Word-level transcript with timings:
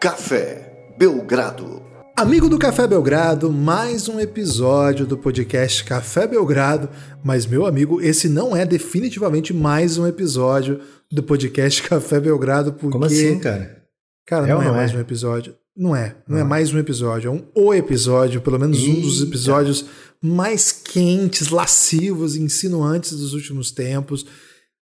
Café 0.00 0.94
Belgrado. 0.98 1.82
Amigo 2.16 2.48
do 2.48 2.58
Café 2.58 2.86
Belgrado, 2.86 3.52
mais 3.52 4.08
um 4.08 4.18
episódio 4.18 5.06
do 5.06 5.18
podcast 5.18 5.84
Café 5.84 6.26
Belgrado. 6.26 6.88
Mas, 7.22 7.44
meu 7.44 7.66
amigo, 7.66 8.00
esse 8.00 8.26
não 8.26 8.56
é 8.56 8.64
definitivamente 8.64 9.52
mais 9.52 9.98
um 9.98 10.06
episódio 10.06 10.80
do 11.12 11.22
podcast 11.22 11.82
Café 11.86 12.18
Belgrado. 12.18 12.72
Porque... 12.72 12.92
Como 12.92 13.04
assim, 13.04 13.38
cara? 13.40 13.84
Cara, 14.26 14.46
É 14.46 14.54
não, 14.54 14.62
é 14.62 14.64
não 14.64 14.72
mais 14.72 14.90
é? 14.90 14.96
um 14.96 15.00
episódio. 15.00 15.54
Não 15.76 15.94
é. 15.94 16.16
Não, 16.26 16.38
é 16.38 16.40
Não. 16.40 16.48
mais 16.48 16.72
um 16.72 16.78
episódio. 16.78 17.28
É 17.28 17.30
um 17.30 17.44
o 17.54 17.74
episódio, 17.74 18.40
pelo 18.40 18.58
menos 18.58 18.82
um 18.82 19.00
dos 19.02 19.18
Eita. 19.18 19.28
episódios 19.28 19.84
mais 20.22 20.72
quentes, 20.72 21.48
lascivos, 21.50 22.36
insinuantes 22.36 23.12
dos 23.12 23.34
últimos 23.34 23.70
tempos. 23.70 24.24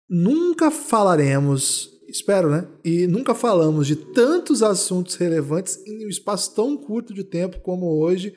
Nunca 0.08 0.70
falaremos, 0.70 1.90
espero, 2.12 2.50
né? 2.50 2.66
E 2.84 3.06
nunca 3.06 3.34
falamos 3.34 3.86
de 3.86 3.96
tantos 3.96 4.62
assuntos 4.62 5.16
relevantes 5.16 5.80
em 5.86 6.06
um 6.06 6.08
espaço 6.08 6.54
tão 6.54 6.76
curto 6.76 7.12
de 7.14 7.24
tempo 7.24 7.60
como 7.60 7.86
hoje. 8.00 8.34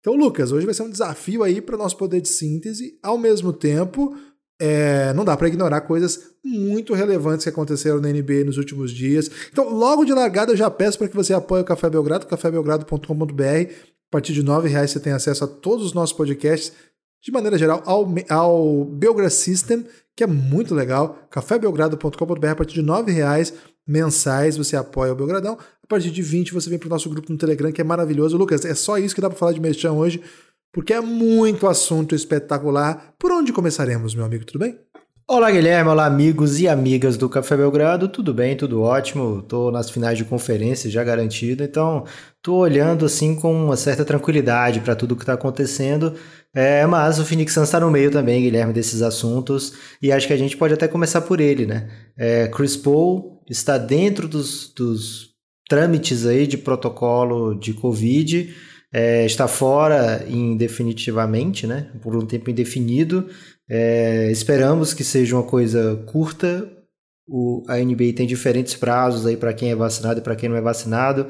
Então, 0.00 0.14
Lucas, 0.14 0.52
hoje 0.52 0.64
vai 0.64 0.74
ser 0.74 0.82
um 0.82 0.90
desafio 0.90 1.42
aí 1.42 1.60
para 1.60 1.76
nosso 1.76 1.96
poder 1.96 2.20
de 2.20 2.28
síntese. 2.28 2.98
Ao 3.02 3.18
mesmo 3.18 3.52
tempo, 3.52 4.16
é, 4.60 5.12
não 5.12 5.24
dá 5.24 5.36
para 5.36 5.48
ignorar 5.48 5.82
coisas 5.82 6.30
muito 6.44 6.94
relevantes 6.94 7.44
que 7.44 7.50
aconteceram 7.50 8.00
na 8.00 8.08
NBA 8.08 8.44
nos 8.44 8.56
últimos 8.56 8.90
dias. 8.90 9.30
Então, 9.52 9.68
logo 9.68 10.04
de 10.04 10.12
largada, 10.12 10.52
eu 10.52 10.56
já 10.56 10.70
peço 10.70 10.98
para 10.98 11.08
que 11.08 11.16
você 11.16 11.32
apoie 11.32 11.62
o 11.62 11.64
Café 11.64 11.88
Belgrado, 11.88 12.26
cafébelgrado.com.br. 12.26 13.42
A 13.42 14.10
partir 14.10 14.32
de 14.32 14.40
R$ 14.40 14.68
reais 14.68 14.90
você 14.90 15.00
tem 15.00 15.12
acesso 15.12 15.44
a 15.44 15.46
todos 15.46 15.84
os 15.84 15.92
nossos 15.92 16.16
podcasts, 16.16 16.72
de 17.22 17.32
maneira 17.32 17.58
geral, 17.58 17.82
ao, 17.84 18.06
ao 18.28 18.84
Belgra 18.84 19.30
System, 19.30 19.84
que 20.16 20.24
é 20.24 20.26
muito 20.26 20.74
legal. 20.74 21.26
cafébelgrado.com.br. 21.30 22.46
A 22.46 22.56
partir 22.56 22.82
de 22.82 22.90
R$ 22.90 23.12
reais 23.12 23.52
mensais 23.86 24.56
você 24.56 24.76
apoia 24.76 25.12
o 25.12 25.16
Belgradão. 25.16 25.58
A 25.82 25.86
partir 25.86 26.10
de 26.10 26.22
20 26.22 26.52
você 26.52 26.68
vem 26.68 26.78
para 26.78 26.86
o 26.86 26.90
nosso 26.90 27.08
grupo 27.08 27.32
no 27.32 27.38
Telegram, 27.38 27.72
que 27.72 27.80
é 27.80 27.84
maravilhoso. 27.84 28.36
Lucas, 28.36 28.64
é 28.64 28.74
só 28.74 28.98
isso 28.98 29.14
que 29.14 29.20
dá 29.20 29.30
para 29.30 29.38
falar 29.38 29.52
de 29.52 29.60
Merchan 29.60 29.92
hoje, 29.92 30.20
porque 30.72 30.92
é 30.92 31.00
muito 31.00 31.66
assunto 31.66 32.14
espetacular. 32.14 33.14
Por 33.18 33.32
onde 33.32 33.52
começaremos, 33.52 34.14
meu 34.14 34.24
amigo? 34.24 34.44
Tudo 34.44 34.58
bem? 34.58 34.78
Olá, 35.30 35.50
Guilherme. 35.50 35.90
Olá, 35.90 36.06
amigos 36.06 36.58
e 36.58 36.66
amigas 36.66 37.18
do 37.18 37.28
Café 37.28 37.54
Belgrado. 37.54 38.08
Tudo 38.08 38.32
bem, 38.32 38.56
tudo 38.56 38.80
ótimo. 38.80 39.42
Tô 39.42 39.70
nas 39.70 39.90
finais 39.90 40.16
de 40.16 40.24
conferência 40.24 40.90
já 40.90 41.04
garantido, 41.04 41.62
então 41.62 42.04
tô 42.42 42.54
olhando 42.54 43.04
assim 43.04 43.34
com 43.34 43.52
uma 43.52 43.76
certa 43.76 44.06
tranquilidade 44.06 44.80
para 44.80 44.96
tudo 44.96 45.14
que 45.14 45.26
tá 45.26 45.34
acontecendo. 45.34 46.14
É, 46.54 46.86
mas 46.86 47.18
o 47.18 47.24
Phoenix 47.24 47.52
Suns 47.52 47.68
está 47.68 47.78
no 47.78 47.90
meio 47.90 48.10
também, 48.10 48.42
Guilherme, 48.42 48.72
desses 48.72 49.02
assuntos, 49.02 49.74
e 50.02 50.10
acho 50.10 50.26
que 50.26 50.32
a 50.32 50.36
gente 50.36 50.56
pode 50.56 50.74
até 50.74 50.88
começar 50.88 51.20
por 51.20 51.40
ele, 51.40 51.66
né? 51.66 51.88
É, 52.16 52.48
Chris 52.48 52.76
Paul 52.76 53.42
está 53.48 53.76
dentro 53.76 54.26
dos, 54.26 54.72
dos 54.74 55.28
trâmites 55.68 56.26
aí 56.26 56.46
de 56.46 56.56
protocolo 56.56 57.54
de 57.54 57.74
Covid, 57.74 58.54
é, 58.92 59.26
está 59.26 59.46
fora 59.46 60.24
indefinitivamente, 60.28 61.66
né? 61.66 61.92
Por 62.02 62.16
um 62.16 62.26
tempo 62.26 62.50
indefinido. 62.50 63.28
É, 63.68 64.30
esperamos 64.30 64.94
que 64.94 65.04
seja 65.04 65.36
uma 65.36 65.42
coisa 65.42 65.96
curta. 66.06 66.68
O, 67.28 67.62
a 67.68 67.76
NBA 67.76 68.14
tem 68.16 68.26
diferentes 68.26 68.74
prazos 68.74 69.26
aí 69.26 69.36
para 69.36 69.52
quem 69.52 69.70
é 69.70 69.76
vacinado 69.76 70.20
e 70.20 70.22
para 70.22 70.34
quem 70.34 70.48
não 70.48 70.56
é 70.56 70.62
vacinado. 70.62 71.28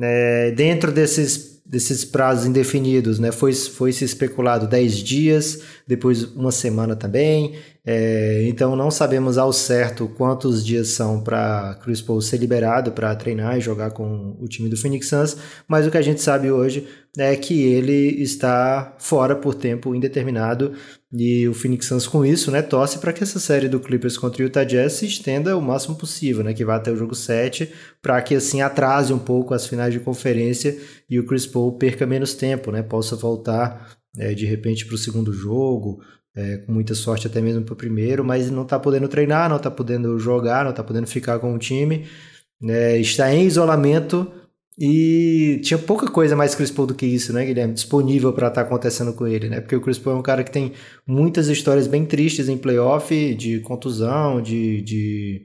É, 0.00 0.52
dentro 0.52 0.92
desses, 0.92 1.53
desses 1.74 2.04
prazos 2.04 2.46
indefinidos, 2.46 3.18
né, 3.18 3.32
foi, 3.32 3.52
foi 3.52 3.92
se 3.92 4.04
especulado 4.04 4.68
10 4.68 4.98
dias, 4.98 5.60
depois 5.84 6.22
uma 6.22 6.52
semana 6.52 6.94
também. 6.94 7.56
É, 7.86 8.42
então 8.48 8.74
não 8.74 8.90
sabemos 8.90 9.36
ao 9.36 9.52
certo 9.52 10.08
quantos 10.08 10.64
dias 10.64 10.88
são 10.88 11.22
para 11.22 11.78
Chris 11.82 12.00
Paul 12.00 12.22
ser 12.22 12.38
liberado 12.38 12.92
para 12.92 13.14
treinar 13.14 13.58
e 13.58 13.60
jogar 13.60 13.90
com 13.90 14.34
o 14.40 14.48
time 14.48 14.70
do 14.70 14.76
Phoenix 14.76 15.06
Suns, 15.08 15.36
mas 15.68 15.86
o 15.86 15.90
que 15.90 15.98
a 15.98 16.02
gente 16.02 16.22
sabe 16.22 16.50
hoje 16.50 16.88
é 17.18 17.36
que 17.36 17.62
ele 17.62 18.22
está 18.22 18.96
fora 18.98 19.36
por 19.36 19.54
tempo 19.54 19.94
indeterminado 19.94 20.72
e 21.12 21.46
o 21.46 21.52
Phoenix 21.52 21.84
Suns 21.84 22.06
com 22.06 22.24
isso, 22.24 22.50
né, 22.50 22.62
torce 22.62 22.98
para 22.98 23.12
que 23.12 23.22
essa 23.22 23.38
série 23.38 23.68
do 23.68 23.78
Clippers 23.78 24.16
contra 24.16 24.42
o 24.42 24.46
Utah 24.46 24.64
Jazz 24.64 24.94
se 24.94 25.06
estenda 25.06 25.54
o 25.54 25.60
máximo 25.60 25.94
possível, 25.94 26.42
né, 26.42 26.54
que 26.54 26.64
vá 26.64 26.76
até 26.76 26.90
o 26.90 26.96
jogo 26.96 27.14
7, 27.14 27.70
para 28.00 28.20
que 28.22 28.34
assim 28.34 28.62
atrase 28.62 29.12
um 29.12 29.18
pouco 29.18 29.52
as 29.52 29.66
finais 29.66 29.92
de 29.92 30.00
conferência 30.00 30.74
e 31.08 31.20
o 31.20 31.26
Chris 31.26 31.46
Paul 31.46 31.72
perca 31.76 32.06
menos 32.06 32.32
tempo, 32.32 32.72
né, 32.72 32.82
possa 32.82 33.14
voltar 33.14 33.94
é, 34.16 34.32
de 34.32 34.46
repente 34.46 34.86
para 34.86 34.94
o 34.94 34.98
segundo 34.98 35.32
jogo, 35.34 36.00
é, 36.36 36.58
com 36.58 36.72
muita 36.72 36.94
sorte 36.94 37.26
até 37.26 37.40
mesmo 37.40 37.62
para 37.62 37.74
o 37.74 37.76
primeiro, 37.76 38.24
mas 38.24 38.50
não 38.50 38.62
está 38.62 38.78
podendo 38.78 39.08
treinar, 39.08 39.48
não 39.48 39.56
está 39.56 39.70
podendo 39.70 40.18
jogar, 40.18 40.64
não 40.64 40.70
está 40.70 40.82
podendo 40.82 41.06
ficar 41.06 41.38
com 41.38 41.54
o 41.54 41.58
time, 41.58 42.06
né, 42.60 42.98
está 42.98 43.32
em 43.32 43.46
isolamento 43.46 44.30
e 44.78 45.60
tinha 45.62 45.78
pouca 45.78 46.10
coisa 46.10 46.34
mais 46.34 46.54
Chris 46.54 46.70
Paul 46.70 46.88
do 46.88 46.94
que 46.94 47.06
isso, 47.06 47.32
né, 47.32 47.44
Guilherme? 47.44 47.74
Disponível 47.74 48.32
para 48.32 48.48
estar 48.48 48.62
acontecendo 48.62 49.12
com 49.12 49.24
ele, 49.26 49.48
né? 49.48 49.60
Porque 49.60 49.76
o 49.76 49.80
Chris 49.80 49.98
Paul 49.98 50.16
é 50.16 50.18
um 50.18 50.22
cara 50.22 50.42
que 50.42 50.50
tem 50.50 50.72
muitas 51.06 51.46
histórias 51.46 51.86
bem 51.86 52.04
tristes 52.04 52.48
em 52.48 52.58
playoff, 52.58 53.34
de 53.36 53.60
contusão, 53.60 54.42
de, 54.42 54.82
de 54.82 55.44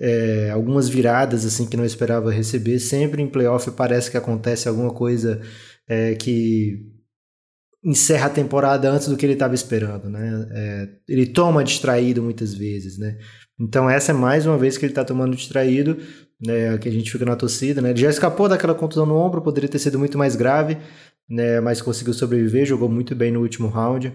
é, 0.00 0.50
algumas 0.50 0.88
viradas 0.88 1.44
assim 1.44 1.66
que 1.66 1.76
não 1.76 1.84
esperava 1.84 2.32
receber. 2.32 2.80
Sempre 2.80 3.22
em 3.22 3.28
playoff 3.28 3.70
parece 3.70 4.10
que 4.10 4.16
acontece 4.16 4.68
alguma 4.68 4.92
coisa 4.92 5.40
é, 5.88 6.16
que 6.16 6.97
encerra 7.84 8.26
a 8.26 8.30
temporada 8.30 8.90
antes 8.90 9.08
do 9.08 9.16
que 9.16 9.24
ele 9.24 9.34
estava 9.34 9.54
esperando, 9.54 10.10
né? 10.10 10.48
É, 10.52 10.88
ele 11.08 11.26
toma 11.26 11.62
distraído 11.62 12.22
muitas 12.22 12.52
vezes, 12.54 12.98
né? 12.98 13.18
Então 13.58 13.88
essa 13.88 14.12
é 14.12 14.14
mais 14.14 14.46
uma 14.46 14.58
vez 14.58 14.76
que 14.76 14.84
ele 14.84 14.92
está 14.92 15.04
tomando 15.04 15.36
distraído, 15.36 15.96
né? 16.44 16.76
Que 16.78 16.88
a 16.88 16.92
gente 16.92 17.10
fica 17.10 17.24
na 17.24 17.36
torcida, 17.36 17.80
né? 17.80 17.90
Ele 17.90 18.00
já 18.00 18.10
escapou 18.10 18.48
daquela 18.48 18.74
contusão 18.74 19.06
no 19.06 19.16
ombro, 19.16 19.42
poderia 19.42 19.68
ter 19.68 19.78
sido 19.78 19.98
muito 19.98 20.18
mais 20.18 20.34
grave, 20.36 20.76
né? 21.28 21.60
Mas 21.60 21.80
conseguiu 21.80 22.14
sobreviver, 22.14 22.66
jogou 22.66 22.88
muito 22.88 23.14
bem 23.14 23.30
no 23.30 23.40
último 23.40 23.68
round. 23.68 24.12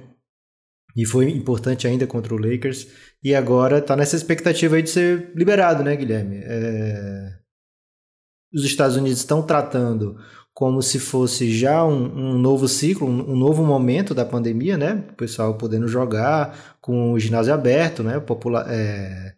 E 0.96 1.06
foi 1.06 1.30
importante 1.30 1.88
ainda 1.88 2.06
contra 2.06 2.36
o 2.36 2.38
Lakers. 2.38 2.88
E 3.24 3.34
agora 3.34 3.82
tá 3.82 3.96
nessa 3.96 4.16
expectativa 4.16 4.82
de 4.82 4.90
ser 4.90 5.32
liberado, 5.36 5.84
né, 5.84 5.96
Guilherme? 5.96 6.42
É... 6.44 7.34
Os 8.54 8.64
Estados 8.64 8.96
Unidos 8.96 9.18
estão 9.18 9.42
tratando 9.42 10.16
como 10.54 10.82
se 10.84 11.00
fosse 11.00 11.52
já 11.52 11.84
um, 11.84 12.34
um 12.34 12.38
novo 12.38 12.68
ciclo, 12.68 13.08
um, 13.08 13.32
um, 13.32 13.36
novo 13.36 13.66
momento 13.66 14.14
da 14.14 14.24
pandemia, 14.24 14.78
né? 14.78 15.04
O 15.10 15.14
pessoal 15.14 15.58
podendo 15.58 15.88
jogar 15.88 16.78
com 16.80 17.12
o 17.12 17.20
ginásio 17.20 17.54
aberto, 17.54 18.04
né? 18.04 18.20
Popula 18.20 18.66
é, 18.70 19.34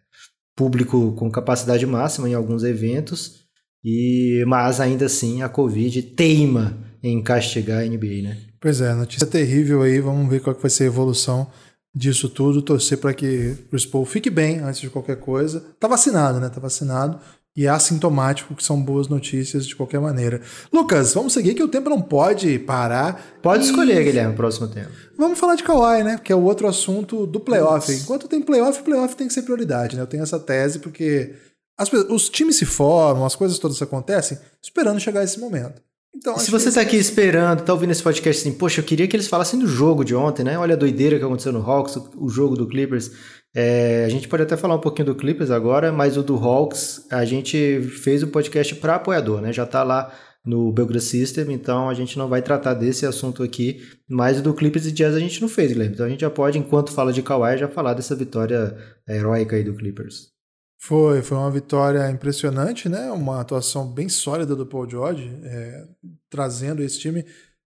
público 0.54 1.12
com 1.12 1.30
capacidade 1.30 1.86
máxima 1.86 2.28
em 2.28 2.34
alguns 2.34 2.62
eventos. 2.64 3.46
E 3.82 4.44
mas 4.46 4.80
ainda 4.80 5.06
assim 5.06 5.42
a 5.42 5.48
Covid 5.48 6.02
teima 6.02 6.76
em 7.02 7.22
castigar 7.22 7.82
a 7.82 7.86
NBA, 7.86 8.22
né? 8.22 8.38
Pois 8.60 8.80
é, 8.80 8.92
notícia 8.94 9.26
terrível 9.26 9.82
aí. 9.82 10.00
Vamos 10.00 10.28
ver 10.28 10.40
qual 10.40 10.54
que 10.54 10.62
vai 10.62 10.70
ser 10.70 10.84
a 10.84 10.88
evolução 10.88 11.50
disso 11.94 12.28
tudo. 12.28 12.60
Torcer 12.60 12.98
para 12.98 13.14
que 13.14 13.56
o 13.72 13.90
Paul 13.90 14.04
fique 14.04 14.28
bem 14.28 14.58
antes 14.58 14.80
de 14.80 14.90
qualquer 14.90 15.16
coisa. 15.16 15.64
Tá 15.80 15.88
vacinado, 15.88 16.40
né? 16.40 16.50
Tá 16.50 16.60
vacinado 16.60 17.18
e 17.56 17.64
é 17.64 17.68
assintomático, 17.68 18.54
que 18.54 18.62
são 18.62 18.80
boas 18.80 19.08
notícias 19.08 19.66
de 19.66 19.74
qualquer 19.74 19.98
maneira. 19.98 20.42
Lucas, 20.70 21.14
vamos 21.14 21.32
seguir 21.32 21.54
que 21.54 21.62
o 21.62 21.68
tempo 21.68 21.88
não 21.88 22.02
pode 22.02 22.58
parar. 22.58 23.38
Pode 23.40 23.64
e... 23.64 23.70
escolher, 23.70 24.04
Guilherme, 24.04 24.34
o 24.34 24.36
próximo 24.36 24.68
tempo. 24.68 24.90
Vamos 25.16 25.38
falar 25.38 25.54
de 25.54 25.62
Kawhi, 25.62 26.04
né? 26.04 26.20
Que 26.22 26.32
é 26.32 26.36
o 26.36 26.42
outro 26.42 26.66
assunto 26.66 27.26
do 27.26 27.40
playoff. 27.40 27.90
Enquanto 27.90 28.28
tem 28.28 28.42
playoff, 28.42 28.82
playoff 28.82 29.16
tem 29.16 29.26
que 29.26 29.32
ser 29.32 29.42
prioridade, 29.42 29.96
né? 29.96 30.02
Eu 30.02 30.06
tenho 30.06 30.22
essa 30.22 30.38
tese 30.38 30.80
porque 30.80 31.34
as, 31.78 31.90
os 31.92 32.28
times 32.28 32.56
se 32.56 32.66
formam, 32.66 33.24
as 33.24 33.34
coisas 33.34 33.58
todas 33.58 33.80
acontecem 33.80 34.38
esperando 34.62 35.00
chegar 35.00 35.24
esse 35.24 35.40
momento. 35.40 35.80
Então, 36.14 36.38
se 36.38 36.50
você 36.50 36.70
está 36.70 36.80
aqui 36.80 36.96
esperando, 36.96 37.62
tá 37.62 37.74
ouvindo 37.74 37.90
esse 37.90 38.02
podcast 38.02 38.40
assim, 38.40 38.56
poxa, 38.56 38.80
eu 38.80 38.84
queria 38.84 39.06
que 39.06 39.14
eles 39.14 39.28
falassem 39.28 39.58
do 39.58 39.68
jogo 39.68 40.02
de 40.02 40.14
ontem, 40.14 40.42
né? 40.42 40.58
Olha 40.58 40.74
a 40.74 40.78
doideira 40.78 41.18
que 41.18 41.24
aconteceu 41.24 41.52
no 41.52 41.60
Hawks, 41.60 41.98
o 42.16 42.28
jogo 42.30 42.56
do 42.56 42.66
Clippers. 42.66 43.10
É, 43.58 44.04
a 44.04 44.08
gente 44.10 44.28
pode 44.28 44.42
até 44.42 44.54
falar 44.54 44.74
um 44.74 44.80
pouquinho 44.80 45.06
do 45.06 45.14
Clippers 45.14 45.50
agora, 45.50 45.90
mas 45.90 46.18
o 46.18 46.22
do 46.22 46.36
Hawks, 46.36 47.06
a 47.10 47.24
gente 47.24 47.80
fez 48.02 48.22
o 48.22 48.26
um 48.26 48.30
podcast 48.30 48.74
para 48.74 48.96
apoiador, 48.96 49.40
né? 49.40 49.50
Já 49.50 49.64
está 49.64 49.82
lá 49.82 50.12
no 50.44 50.70
Belgrade 50.70 51.02
System, 51.02 51.50
então 51.54 51.88
a 51.88 51.94
gente 51.94 52.18
não 52.18 52.28
vai 52.28 52.42
tratar 52.42 52.74
desse 52.74 53.06
assunto 53.06 53.42
aqui, 53.42 53.80
mas 54.06 54.40
o 54.40 54.42
do 54.42 54.52
Clippers 54.52 54.84
e 54.84 54.92
Jazz 54.92 55.14
a 55.14 55.18
gente 55.18 55.40
não 55.40 55.48
fez, 55.48 55.72
Guilherme. 55.72 55.94
Então 55.94 56.04
a 56.04 56.08
gente 56.10 56.20
já 56.20 56.28
pode, 56.28 56.58
enquanto 56.58 56.92
fala 56.92 57.14
de 57.14 57.22
Kawhi, 57.22 57.56
já 57.56 57.66
falar 57.66 57.94
dessa 57.94 58.14
vitória 58.14 58.76
heróica 59.08 59.56
aí 59.56 59.64
do 59.64 59.74
Clippers. 59.74 60.28
Foi, 60.78 61.22
foi 61.22 61.38
uma 61.38 61.50
vitória 61.50 62.10
impressionante, 62.10 62.90
né? 62.90 63.10
Uma 63.10 63.40
atuação 63.40 63.90
bem 63.90 64.10
sólida 64.10 64.54
do 64.54 64.66
Paul 64.66 64.86
George, 64.86 65.34
é, 65.42 65.84
trazendo 66.28 66.82
esse 66.82 66.98
time. 66.98 67.24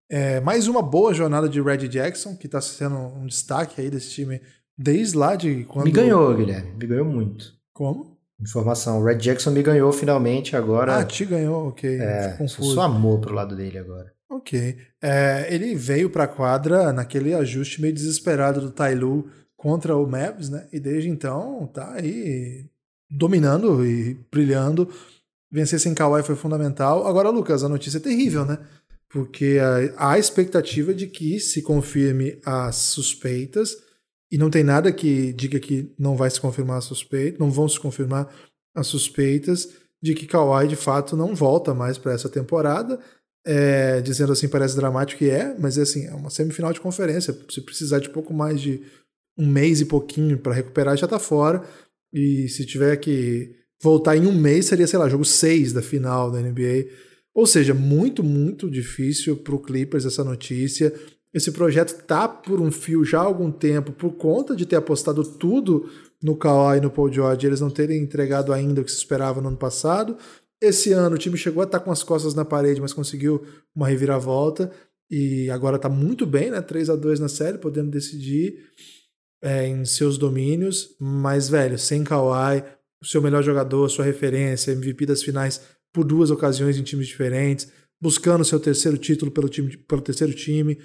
É, 0.09 0.41
mais 0.41 0.69
uma 0.69 0.83
boa 0.83 1.13
jornada 1.13 1.49
de 1.49 1.61
Reggie 1.61 1.89
Jackson, 1.89 2.37
que 2.37 2.47
está 2.47 2.61
sendo 2.61 2.97
um 2.97 3.27
destaque 3.27 3.81
aí 3.81 3.91
desse 3.91 4.11
time 4.11 4.41
desde 4.81 5.17
lá 5.17 5.37
de 5.37 5.65
quando. 5.65 5.85
Me 5.85 5.93
ganhou, 5.93 6.35
Guilherme. 6.35 6.73
Me 6.73 6.87
ganhou 6.87 7.05
muito. 7.05 7.53
Como? 7.75 8.19
Informação. 8.41 9.01
O 9.01 9.05
Red 9.05 9.17
Jackson 9.17 9.51
me 9.51 9.63
ganhou 9.63 9.93
finalmente 9.93 10.57
agora. 10.57 10.97
Ah, 10.97 11.05
te 11.05 11.27
ganhou, 11.27 11.69
ok. 11.69 12.01
É, 12.01 12.35
confuso. 12.39 12.75
só 12.75 12.83
amor 12.83 13.21
pro 13.21 13.35
lado 13.35 13.55
dele 13.55 13.79
agora. 13.79 14.11
Ok. 14.31 14.79
É, 15.03 15.47
ele 15.51 15.75
veio 15.75 16.09
para 16.09 16.25
a 16.25 16.29
quadra 16.29 16.93
naquele 16.93 17.35
ajuste 17.35 17.83
meio 17.83 17.93
desesperado 17.93 18.61
do 18.61 18.71
Tailu 18.71 19.29
contra 19.57 19.95
o 19.95 20.07
Mavs, 20.07 20.49
né? 20.49 20.67
E 20.73 20.81
desde 20.81 21.11
então 21.11 21.69
tá 21.75 21.93
aí 21.93 22.65
dominando 23.11 23.85
e 23.85 24.19
brilhando. 24.33 24.89
vencer 25.53 25.79
sem 25.79 25.93
Kawhi 25.93 26.23
foi 26.23 26.37
fundamental. 26.37 27.07
Agora, 27.07 27.29
Lucas, 27.29 27.63
a 27.63 27.69
notícia 27.69 27.99
é 27.99 28.01
terrível, 28.01 28.47
né? 28.47 28.59
Porque 29.11 29.59
há 29.97 30.13
a 30.13 30.19
expectativa 30.19 30.95
de 30.95 31.09
que 31.09 31.39
se 31.41 31.61
confirme 31.61 32.39
as 32.47 32.77
suspeitas, 32.77 33.77
e 34.31 34.39
não 34.39 34.49
tem 34.49 34.63
nada 34.63 34.93
que 34.93 35.33
diga 35.33 35.59
que 35.59 35.93
não 35.99 36.17
vai 36.17 36.31
se 36.31 36.41
confirmar 36.41 36.79
a 36.79 36.83
suspeita, 36.83 37.39
não 37.39 37.51
vão 37.51 37.69
se 37.69 37.81
confirmar 37.81 38.33
as 38.75 38.87
suspeitas 38.87 39.69
de 40.03 40.15
que 40.15 40.27
Kawhi 40.27 40.69
de 40.69 40.77
fato 40.77 41.17
não 41.17 41.35
volta 41.35 41.75
mais 41.75 41.99
para 41.99 42.13
essa 42.13 42.29
temporada. 42.29 42.99
É, 43.45 44.03
dizendo 44.03 44.33
assim, 44.33 44.49
parece 44.49 44.77
dramático 44.77 45.21
que 45.21 45.31
é, 45.31 45.57
mas 45.59 45.79
é 45.79 45.83
assim, 45.83 46.07
é 46.07 46.15
uma 46.15 46.31
semifinal 46.31 46.73
de 46.73 46.81
conferência. 46.81 47.37
Se 47.49 47.61
precisar 47.63 47.99
de 47.99 48.11
pouco 48.11 48.33
mais 48.33 48.61
de 48.61 48.83
um 49.37 49.47
mês 49.47 49.81
e 49.81 49.87
pouquinho 49.87 50.39
para 50.39 50.53
recuperar, 50.53 50.97
já 50.97 51.09
tá 51.09 51.19
fora. 51.19 51.65
E 52.13 52.49
se 52.49 52.67
tiver 52.67 52.97
que 52.99 53.57
voltar 53.83 54.17
em 54.17 54.27
um 54.27 54.35
mês, 54.35 54.67
seria, 54.67 54.87
sei 54.87 54.99
lá, 54.99 55.09
jogo 55.09 55.25
6 55.25 55.73
da 55.73 55.83
final 55.83 56.31
da 56.31 56.41
NBA. 56.41 56.87
Ou 57.35 57.47
seja, 57.47 57.73
muito, 57.73 58.23
muito 58.23 58.71
difícil 58.71 59.37
para 59.37 59.55
o 59.55 59.61
Clippers 59.61 60.05
essa 60.05 60.23
notícia. 60.23 60.93
Esse 61.33 61.53
projeto 61.53 62.03
tá 62.05 62.27
por 62.27 62.61
um 62.61 62.73
fio 62.73 63.05
já 63.05 63.21
há 63.21 63.25
algum 63.25 63.53
tempo, 63.53 63.93
por 63.93 64.13
conta 64.13 64.57
de 64.57 64.67
ter 64.67 64.77
apostado 64.77 65.23
tudo 65.23 65.89
no 66.23 66.37
Kawhi 66.37 66.79
e 66.79 66.81
no 66.81 66.91
Paul 66.91 67.13
George, 67.13 67.47
eles 67.47 67.61
não 67.61 67.71
terem 67.71 68.03
entregado 68.03 68.53
ainda 68.53 68.81
o 68.81 68.85
que 68.85 68.91
se 68.91 68.99
esperava 68.99 69.41
no 69.41 69.49
ano 69.49 69.57
passado. 69.57 70.17
Esse 70.61 70.93
ano 70.93 71.15
o 71.15 71.19
time 71.19 71.39
chegou 71.39 71.63
a 71.63 71.65
estar 71.65 71.79
tá 71.79 71.85
com 71.85 71.91
as 71.91 72.03
costas 72.03 72.35
na 72.35 72.45
parede, 72.45 72.81
mas 72.81 72.93
conseguiu 72.93 73.43
uma 73.75 73.89
reviravolta 73.89 74.71
e 75.11 75.51
agora 75.51 75.77
está 75.77 75.89
muito 75.89 76.27
bem, 76.27 76.51
né? 76.51 76.61
3 76.61 76.91
a 76.91 76.97
2 76.97 77.19
na 77.19 77.29
série, 77.29 77.59
podendo 77.59 77.91
decidir 77.91 78.67
é, 79.43 79.67
em 79.67 79.85
seus 79.85 80.19
domínios. 80.19 80.95
Mas, 81.01 81.49
velho, 81.49 81.79
sem 81.79 82.05
Kawhi, 82.05 82.63
o 83.03 83.07
seu 83.07 83.23
melhor 83.23 83.43
jogador, 83.43 83.89
sua 83.89 84.05
referência, 84.05 84.73
MVP 84.73 85.07
das 85.07 85.23
finais 85.23 85.61
por 85.93 86.05
duas 86.05 86.31
ocasiões 86.31 86.79
em 86.79 86.83
times 86.83 87.09
diferentes, 87.09 87.73
buscando 88.01 88.45
seu 88.45 88.61
terceiro 88.61 88.97
título 88.97 89.31
pelo, 89.31 89.49
time, 89.49 89.77
pelo 89.77 90.01
terceiro 90.03 90.33
time. 90.35 90.79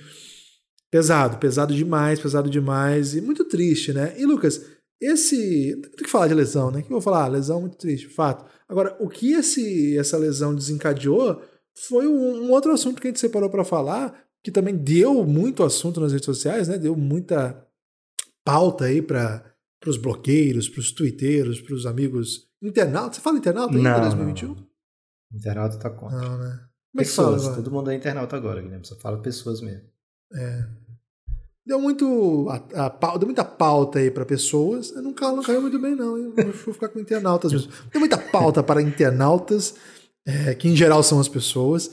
Pesado, 0.91 1.37
pesado 1.37 1.73
demais, 1.73 2.19
pesado 2.19 2.49
demais 2.49 3.15
e 3.15 3.21
muito 3.21 3.43
triste, 3.45 3.91
né? 3.91 4.13
E 4.17 4.25
Lucas, 4.25 4.61
esse. 5.01 5.75
Tem 5.81 6.05
que 6.05 6.09
falar 6.09 6.27
de 6.27 6.33
lesão, 6.33 6.71
né? 6.71 6.79
O 6.79 6.81
que 6.83 6.87
eu 6.87 6.95
vou 6.95 7.01
falar? 7.01 7.25
Ah, 7.25 7.27
lesão 7.27 7.61
muito 7.61 7.77
triste, 7.77 8.07
fato. 8.07 8.45
Agora, 8.67 8.95
o 8.99 9.09
que 9.09 9.33
esse, 9.33 9.97
essa 9.97 10.17
lesão 10.17 10.55
desencadeou 10.55 11.41
foi 11.87 12.07
um, 12.07 12.45
um 12.45 12.51
outro 12.51 12.71
assunto 12.71 13.01
que 13.01 13.07
a 13.07 13.09
gente 13.09 13.19
separou 13.19 13.49
para 13.49 13.65
falar, 13.65 14.25
que 14.43 14.51
também 14.51 14.75
deu 14.75 15.25
muito 15.25 15.63
assunto 15.63 15.99
nas 15.99 16.11
redes 16.11 16.25
sociais, 16.25 16.67
né? 16.67 16.77
Deu 16.77 16.95
muita 16.95 17.65
pauta 18.43 18.85
aí 18.85 19.01
para 19.01 19.43
os 19.85 19.97
bloqueiros, 19.97 20.69
para 20.69 20.79
os 20.79 20.91
twitteiros, 20.91 21.59
para 21.59 21.75
os 21.75 21.85
amigos 21.85 22.47
internautas. 22.61 23.17
Você 23.17 23.21
fala 23.21 23.37
internauta 23.37 23.75
ainda 23.75 23.97
em 23.97 24.01
2021? 24.01 24.47
Não. 24.47 24.67
Internauta 25.33 25.77
tá 25.77 25.89
contra. 25.89 26.17
Não, 26.17 26.37
né? 26.37 26.59
Como 26.91 27.03
pessoas, 27.03 27.33
é 27.33 27.37
que 27.37 27.43
fala, 27.43 27.55
todo 27.55 27.71
mundo 27.71 27.91
é 27.91 27.95
internauta 27.95 28.35
agora, 28.37 28.61
Guilherme. 28.61 28.85
Só 28.87 28.95
fala 28.95 29.21
pessoas 29.21 29.59
mesmo. 29.61 29.89
É. 30.33 30.65
Deu 31.65 31.81
muito 31.81 32.47
a, 32.49 32.85
a, 32.85 33.17
deu 33.17 33.27
muita 33.27 33.43
pauta 33.43 33.97
aí 33.99 34.11
para 34.11 34.25
pessoas. 34.25 34.91
Eu 34.91 35.01
não, 35.01 35.13
não 35.13 35.43
caiu 35.43 35.61
muito 35.61 35.79
bem, 35.79 35.95
não. 35.95 36.15
Eu 36.17 36.31
vou 36.33 36.73
ficar 36.73 36.89
com 36.89 36.99
internautas 36.99 37.51
mesmo. 37.51 37.71
Deu 37.91 37.99
muita 37.99 38.17
pauta 38.17 38.61
para 38.61 38.81
internautas, 38.81 39.73
é, 40.27 40.53
que 40.53 40.67
em 40.67 40.75
geral 40.75 41.01
são 41.01 41.19
as 41.19 41.27
pessoas. 41.27 41.91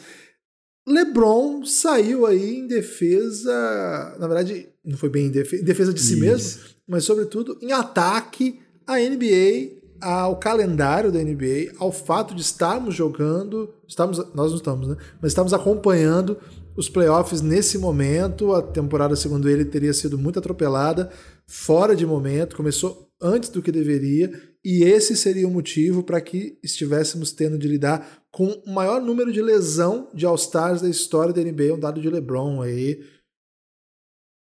LeBron 0.87 1.65
saiu 1.65 2.27
aí 2.27 2.59
em 2.59 2.67
defesa, 2.67 4.17
na 4.19 4.27
verdade, 4.27 4.69
não 4.85 4.99
foi 4.99 5.09
bem 5.09 5.27
em 5.27 5.31
defesa, 5.31 5.63
em 5.63 5.65
defesa 5.65 5.95
de 5.95 6.01
si 6.01 6.15
Isso. 6.15 6.21
mesmo, 6.21 6.61
mas 6.89 7.05
sobretudo 7.05 7.57
em 7.63 7.73
ataque 7.73 8.61
à 8.87 8.99
NBA, 8.99 9.81
ao 10.01 10.37
calendário 10.37 11.13
da 11.13 11.21
NBA, 11.23 11.73
ao 11.79 11.93
fato 11.93 12.35
de 12.35 12.43
estarmos 12.43 12.95
jogando, 12.95 13.73
estamos, 13.87 14.19
nós 14.35 14.51
não 14.51 14.57
estamos, 14.57 14.89
né? 14.89 14.97
Mas 15.21 15.31
estamos 15.31 15.55
acompanhando 15.55 16.37
os 16.77 16.89
playoffs 16.89 17.41
nesse 17.41 17.79
momento. 17.79 18.55
A 18.55 18.63
temporada, 18.63 19.17
segundo 19.17 19.49
ele, 19.49 19.65
teria 19.65 19.93
sido 19.93 20.19
muito 20.19 20.39
atropelada, 20.39 21.11
fora 21.47 21.95
de 21.95 22.07
momento, 22.07 22.57
começou 22.57 23.09
antes 23.21 23.51
do 23.51 23.63
que 23.63 23.71
deveria, 23.71 24.33
e 24.65 24.83
esse 24.83 25.17
seria 25.17 25.47
o 25.47 25.51
motivo 25.51 26.03
para 26.03 26.21
que 26.21 26.59
estivéssemos 26.63 27.33
tendo 27.33 27.57
de 27.57 27.69
lidar 27.69 28.25
com 28.33 28.47
o 28.67 28.73
maior 28.73 29.01
número 29.01 29.33
de 29.33 29.41
lesão 29.41 30.09
de 30.13 30.27
All-Stars 30.27 30.83
da 30.83 30.89
história 30.89 31.33
da 31.33 31.41
NBA, 31.41 31.75
um 31.75 31.79
dado 31.79 32.01
de 32.01 32.11
LeBron 32.11 32.63
aí. 32.63 33.01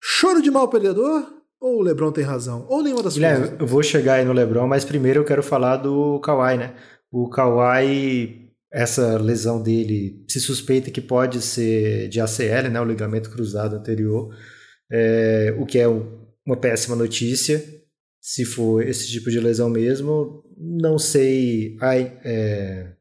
Choro 0.01 0.41
de 0.41 0.49
mal 0.49 0.67
perdedor? 0.67 1.31
Ou 1.59 1.77
o 1.77 1.81
LeBron 1.83 2.11
tem 2.11 2.23
razão? 2.23 2.65
Ou 2.69 2.81
nenhuma 2.81 3.03
das 3.03 3.13
Guilherme, 3.13 3.41
coisas? 3.41 3.59
Eu 3.59 3.67
vou 3.67 3.83
chegar 3.83 4.15
aí 4.15 4.25
no 4.25 4.33
LeBron, 4.33 4.67
mas 4.67 4.83
primeiro 4.83 5.19
eu 5.19 5.25
quero 5.25 5.43
falar 5.43 5.77
do 5.77 6.19
Kawhi, 6.21 6.57
né? 6.57 6.75
O 7.11 7.29
Kawhi, 7.29 8.40
essa 8.71 9.17
lesão 9.17 9.61
dele, 9.61 10.23
se 10.29 10.39
suspeita 10.39 10.89
que 10.89 11.01
pode 11.01 11.41
ser 11.41 12.07
de 12.07 12.21
ACL, 12.21 12.69
né? 12.71 12.79
O 12.79 12.85
ligamento 12.85 13.29
cruzado 13.29 13.75
anterior, 13.75 14.33
é, 14.89 15.53
o 15.59 15.65
que 15.65 15.77
é 15.79 15.87
uma 15.87 16.57
péssima 16.57 16.95
notícia. 16.95 17.63
Se 18.21 18.45
for 18.45 18.81
esse 18.87 19.07
tipo 19.07 19.29
de 19.29 19.39
lesão 19.39 19.69
mesmo, 19.69 20.43
não 20.57 20.97
sei. 20.97 21.75
Ai, 21.81 22.17
é, 22.23 22.93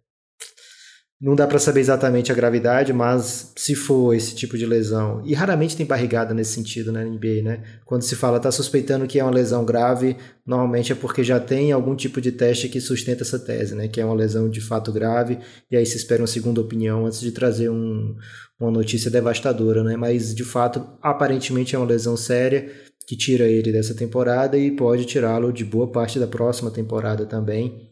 não 1.20 1.36
dá 1.36 1.46
para 1.46 1.58
saber 1.58 1.80
exatamente 1.80 2.32
a 2.32 2.34
gravidade, 2.34 2.94
mas 2.94 3.52
se 3.54 3.74
for 3.74 4.14
esse 4.14 4.34
tipo 4.34 4.56
de 4.56 4.64
lesão, 4.64 5.20
e 5.26 5.34
raramente 5.34 5.76
tem 5.76 5.84
barrigada 5.84 6.32
nesse 6.32 6.54
sentido 6.54 6.90
na 6.90 7.04
NBA, 7.04 7.42
né? 7.42 7.62
Quando 7.84 8.02
se 8.02 8.16
fala 8.16 8.40
tá 8.40 8.50
suspeitando 8.50 9.06
que 9.06 9.18
é 9.18 9.22
uma 9.22 9.30
lesão 9.30 9.62
grave, 9.62 10.16
normalmente 10.46 10.92
é 10.92 10.94
porque 10.94 11.22
já 11.22 11.38
tem 11.38 11.72
algum 11.72 11.94
tipo 11.94 12.22
de 12.22 12.32
teste 12.32 12.70
que 12.70 12.80
sustenta 12.80 13.22
essa 13.22 13.38
tese, 13.38 13.74
né? 13.74 13.86
Que 13.86 14.00
é 14.00 14.04
uma 14.04 14.14
lesão 14.14 14.48
de 14.48 14.62
fato 14.62 14.90
grave, 14.90 15.38
e 15.70 15.76
aí 15.76 15.84
se 15.84 15.98
espera 15.98 16.22
uma 16.22 16.26
segunda 16.26 16.58
opinião 16.62 17.04
antes 17.04 17.20
de 17.20 17.32
trazer 17.32 17.68
um, 17.68 18.16
uma 18.58 18.70
notícia 18.70 19.10
devastadora, 19.10 19.84
né? 19.84 19.96
Mas 19.96 20.34
de 20.34 20.44
fato, 20.44 20.86
aparentemente 21.02 21.76
é 21.76 21.78
uma 21.78 21.86
lesão 21.86 22.16
séria 22.16 22.70
que 23.06 23.14
tira 23.14 23.44
ele 23.44 23.72
dessa 23.72 23.94
temporada 23.94 24.56
e 24.56 24.70
pode 24.70 25.04
tirá-lo 25.04 25.52
de 25.52 25.66
boa 25.66 25.90
parte 25.92 26.18
da 26.18 26.26
próxima 26.26 26.70
temporada 26.70 27.26
também. 27.26 27.89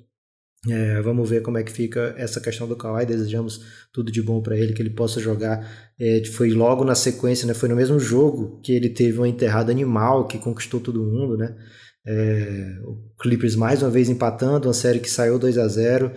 É, 0.71 1.01
vamos 1.01 1.29
ver 1.29 1.43
como 1.43 1.59
é 1.59 1.63
que 1.63 1.73
fica 1.73 2.15
essa 2.17 2.41
questão 2.41 2.67
do 2.67 2.77
Kawhi. 2.77 3.07
Desejamos 3.07 3.61
tudo 3.93 4.11
de 4.11 4.21
bom 4.21 4.43
para 4.43 4.57
ele, 4.57 4.73
que 4.73 4.83
ele 4.83 4.91
possa 4.91 5.21
jogar. 5.21 5.91
É, 5.99 6.23
foi 6.25 6.51
logo 6.51 6.85
na 6.85 6.95
sequência, 6.95 7.47
né? 7.47 7.55
Foi 7.55 7.69
no 7.69 7.77
mesmo 7.77 7.99
jogo 7.99 8.61
que 8.63 8.73
ele 8.73 8.89
teve 8.89 9.19
uma 9.19 9.29
enterrada 9.29 9.71
animal 9.71 10.27
que 10.27 10.39
conquistou 10.39 10.81
todo 10.81 11.05
mundo, 11.05 11.37
né? 11.37 11.57
É, 12.07 12.79
o 12.85 12.97
Clippers 13.21 13.55
mais 13.55 13.83
uma 13.83 13.91
vez 13.91 14.09
empatando, 14.09 14.69
uma 14.69 14.75
série 14.75 14.99
que 14.99 15.11
saiu 15.11 15.39
2 15.39 15.59
a 15.59 15.69
0 15.69 16.13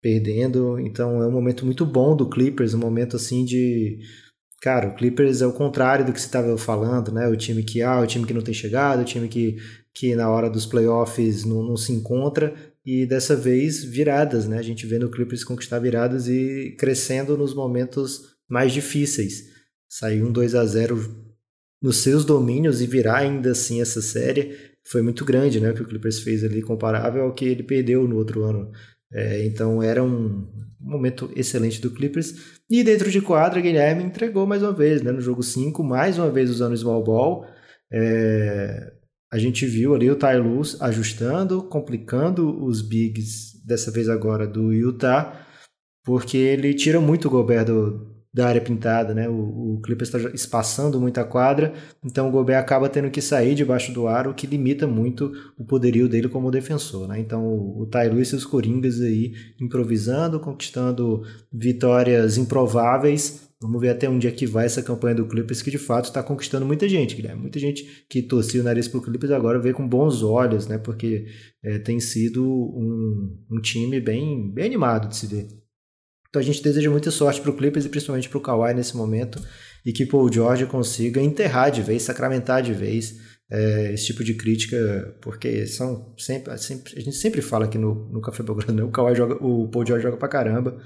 perdendo. 0.00 0.78
Então 0.80 1.22
é 1.22 1.26
um 1.26 1.32
momento 1.32 1.64
muito 1.64 1.84
bom 1.84 2.16
do 2.16 2.28
Clippers, 2.28 2.74
um 2.74 2.78
momento 2.78 3.16
assim 3.16 3.44
de. 3.44 3.98
Cara, 4.60 4.88
o 4.88 4.94
Clippers 4.94 5.42
é 5.42 5.46
o 5.46 5.52
contrário 5.52 6.04
do 6.04 6.12
que 6.12 6.20
você 6.20 6.26
estava 6.26 6.56
falando, 6.58 7.12
né? 7.12 7.28
O 7.28 7.36
time 7.36 7.62
que 7.62 7.82
ah, 7.82 8.00
o 8.00 8.06
time 8.06 8.26
que 8.26 8.34
não 8.34 8.42
tem 8.42 8.54
chegado, 8.54 9.02
o 9.02 9.04
time 9.04 9.28
que, 9.28 9.56
que 9.94 10.14
na 10.16 10.30
hora 10.30 10.50
dos 10.50 10.66
playoffs 10.66 11.44
não, 11.44 11.62
não 11.62 11.76
se 11.76 11.92
encontra 11.92 12.54
e 12.86 13.04
dessa 13.04 13.34
vez 13.34 13.82
viradas, 13.82 14.46
né? 14.46 14.58
A 14.58 14.62
gente 14.62 14.86
vê 14.86 14.96
no 14.96 15.10
Clippers 15.10 15.42
conquistar 15.42 15.80
viradas 15.80 16.28
e 16.28 16.76
crescendo 16.78 17.36
nos 17.36 17.52
momentos 17.52 18.36
mais 18.48 18.72
difíceis. 18.72 19.42
Sair 19.88 20.22
um 20.22 20.30
2 20.30 20.54
a 20.54 20.64
0 20.64 21.26
nos 21.82 21.96
seus 21.98 22.24
domínios 22.24 22.80
e 22.80 22.86
virar 22.86 23.18
ainda 23.18 23.50
assim 23.50 23.80
essa 23.80 24.00
série 24.00 24.56
foi 24.84 25.02
muito 25.02 25.24
grande, 25.24 25.58
né? 25.58 25.70
O 25.70 25.74
que 25.74 25.82
o 25.82 25.86
Clippers 25.86 26.20
fez 26.20 26.44
ali 26.44 26.62
comparável 26.62 27.24
ao 27.24 27.34
que 27.34 27.44
ele 27.44 27.64
perdeu 27.64 28.06
no 28.06 28.16
outro 28.16 28.44
ano. 28.44 28.70
É, 29.12 29.44
então 29.44 29.82
era 29.82 30.02
um 30.02 30.48
momento 30.80 31.28
excelente 31.34 31.80
do 31.80 31.90
Clippers. 31.90 32.60
E 32.70 32.84
dentro 32.84 33.10
de 33.10 33.20
quadra, 33.20 33.60
Guilherme 33.60 34.04
entregou 34.04 34.46
mais 34.46 34.62
uma 34.62 34.72
vez, 34.72 35.02
né? 35.02 35.10
No 35.10 35.20
jogo 35.20 35.42
5, 35.42 35.82
mais 35.82 36.18
uma 36.18 36.30
vez 36.30 36.48
usando 36.50 36.72
o 36.72 36.76
small 36.76 37.02
ball. 37.02 37.46
É, 37.90 38.92
a 39.32 39.38
gente 39.38 39.66
viu 39.66 39.94
ali 39.94 40.10
o 40.10 40.16
Ty 40.16 40.26
ajustando, 40.80 41.62
complicando 41.62 42.64
os 42.64 42.80
bigs, 42.80 43.60
dessa 43.64 43.90
vez 43.90 44.08
agora 44.08 44.46
do 44.46 44.72
Utah, 44.72 45.44
porque 46.04 46.36
ele 46.36 46.72
tira 46.72 47.00
muito 47.00 47.26
o 47.26 47.30
Gobert 47.30 47.64
do, 47.64 48.16
da 48.32 48.46
área 48.46 48.60
pintada, 48.60 49.12
né? 49.12 49.28
O, 49.28 49.74
o 49.74 49.80
Clippers 49.82 50.14
está 50.14 50.30
espaçando 50.30 51.00
muita 51.00 51.24
quadra, 51.24 51.72
então 52.04 52.28
o 52.28 52.30
Gobert 52.30 52.60
acaba 52.60 52.88
tendo 52.88 53.10
que 53.10 53.20
sair 53.20 53.54
debaixo 53.54 53.92
do 53.92 54.06
aro, 54.06 54.30
o 54.30 54.34
que 54.34 54.46
limita 54.46 54.86
muito 54.86 55.32
o 55.58 55.64
poderio 55.64 56.08
dele 56.08 56.28
como 56.28 56.50
defensor, 56.50 57.08
né? 57.08 57.18
Então 57.18 57.44
o, 57.44 57.82
o 57.82 57.86
Ty 57.86 58.08
Lue 58.08 58.20
e 58.20 58.36
os 58.36 58.44
Coringas 58.44 59.00
aí 59.00 59.32
improvisando, 59.60 60.38
conquistando 60.38 61.22
vitórias 61.52 62.38
improváveis 62.38 63.45
Vamos 63.60 63.80
ver 63.80 63.88
até 63.88 64.08
onde 64.08 64.28
é 64.28 64.30
que 64.30 64.46
vai 64.46 64.66
essa 64.66 64.82
campanha 64.82 65.14
do 65.14 65.26
Clippers, 65.26 65.62
que 65.62 65.70
de 65.70 65.78
fato 65.78 66.06
está 66.06 66.22
conquistando 66.22 66.66
muita 66.66 66.86
gente, 66.86 67.14
Guilherme. 67.16 67.40
Muita 67.40 67.58
gente 67.58 68.04
que 68.08 68.22
torcia 68.22 68.60
o 68.60 68.64
nariz 68.64 68.86
pro 68.86 69.00
Clippers 69.00 69.32
agora 69.32 69.58
vê 69.58 69.72
com 69.72 69.88
bons 69.88 70.22
olhos, 70.22 70.66
né? 70.66 70.76
Porque 70.76 71.26
é, 71.64 71.78
tem 71.78 71.98
sido 71.98 72.44
um, 72.44 73.44
um 73.50 73.60
time 73.60 73.98
bem, 73.98 74.52
bem 74.52 74.66
animado 74.66 75.08
de 75.08 75.16
se 75.16 75.26
ver. 75.26 75.48
Então 76.28 76.40
a 76.40 76.44
gente 76.44 76.62
deseja 76.62 76.90
muita 76.90 77.10
sorte 77.10 77.40
para 77.40 77.50
o 77.50 77.56
Clippers 77.56 77.86
e 77.86 77.88
principalmente 77.88 78.28
para 78.28 78.36
o 78.36 78.42
Kawhi 78.42 78.74
nesse 78.74 78.94
momento 78.94 79.40
e 79.86 79.92
que 79.92 80.04
Paul 80.04 80.30
George 80.30 80.66
consiga 80.66 81.22
enterrar 81.22 81.70
de 81.70 81.80
vez, 81.80 82.02
sacramentar 82.02 82.62
de 82.62 82.74
vez 82.74 83.14
é, 83.50 83.94
esse 83.94 84.06
tipo 84.06 84.22
de 84.22 84.34
crítica, 84.34 85.16
porque 85.22 85.66
são 85.66 86.14
sempre, 86.18 86.58
sempre, 86.58 86.92
a 86.96 87.00
gente 87.00 87.16
sempre 87.16 87.40
fala 87.40 87.64
aqui 87.64 87.78
no, 87.78 88.10
no 88.10 88.20
Café 88.20 88.42
Belgrado, 88.42 88.74
né? 88.74 88.82
o 88.82 88.90
Kawhi 88.90 89.14
joga, 89.14 89.34
o 89.36 89.70
Paul 89.70 89.86
George 89.86 90.02
joga 90.02 90.16
pra 90.16 90.28
caramba, 90.28 90.76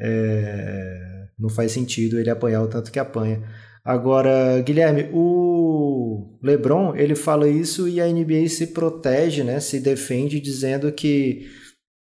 é, 0.00 1.19
não 1.40 1.48
faz 1.48 1.72
sentido 1.72 2.18
ele 2.18 2.30
apanhar 2.30 2.62
o 2.62 2.68
tanto 2.68 2.92
que 2.92 2.98
apanha. 2.98 3.42
Agora, 3.84 4.60
Guilherme, 4.60 5.08
o 5.12 6.38
LeBron, 6.42 6.94
ele 6.94 7.14
fala 7.14 7.48
isso 7.48 7.88
e 7.88 8.00
a 8.00 8.06
NBA 8.06 8.48
se 8.48 8.68
protege, 8.68 9.42
né, 9.42 9.58
se 9.58 9.80
defende 9.80 10.38
dizendo 10.38 10.92
que 10.92 11.48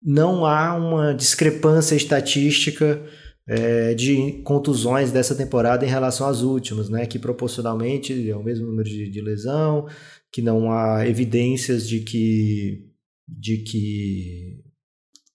não 0.02 0.44
há 0.44 0.74
uma 0.74 1.14
discrepância 1.14 1.94
estatística 1.94 3.00
é, 3.46 3.94
de 3.94 4.42
contusões 4.44 5.12
dessa 5.12 5.34
temporada 5.34 5.84
em 5.84 5.88
relação 5.88 6.26
às 6.26 6.42
últimas, 6.42 6.88
né, 6.88 7.06
que 7.06 7.18
proporcionalmente 7.18 8.28
é 8.28 8.36
o 8.36 8.42
mesmo 8.42 8.66
número 8.66 8.88
de, 8.88 9.08
de 9.08 9.20
lesão, 9.20 9.86
que 10.32 10.42
não 10.42 10.70
há 10.72 11.06
evidências 11.06 11.88
de 11.88 12.00
que, 12.00 12.84
de 13.26 13.58
que 13.58 14.62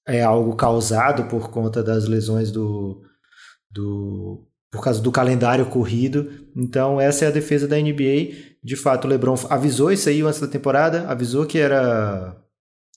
é 0.05 0.21
algo 0.21 0.55
causado 0.55 1.29
por 1.29 1.49
conta 1.49 1.81
das 1.81 2.07
lesões 2.07 2.51
do, 2.51 3.01
do 3.73 4.45
por 4.71 4.83
causa 4.83 4.99
do 4.99 5.11
calendário 5.11 5.67
corrido. 5.67 6.47
Então, 6.55 6.99
essa 6.99 7.25
é 7.25 7.27
a 7.27 7.31
defesa 7.31 7.67
da 7.67 7.77
NBA. 7.77 8.55
De 8.63 8.75
fato, 8.75 9.05
o 9.05 9.07
LeBron 9.07 9.35
avisou 9.47 9.91
isso 9.91 10.09
aí 10.09 10.21
antes 10.21 10.39
da 10.39 10.47
temporada, 10.47 11.07
avisou 11.07 11.45
que 11.45 11.59
era 11.59 12.35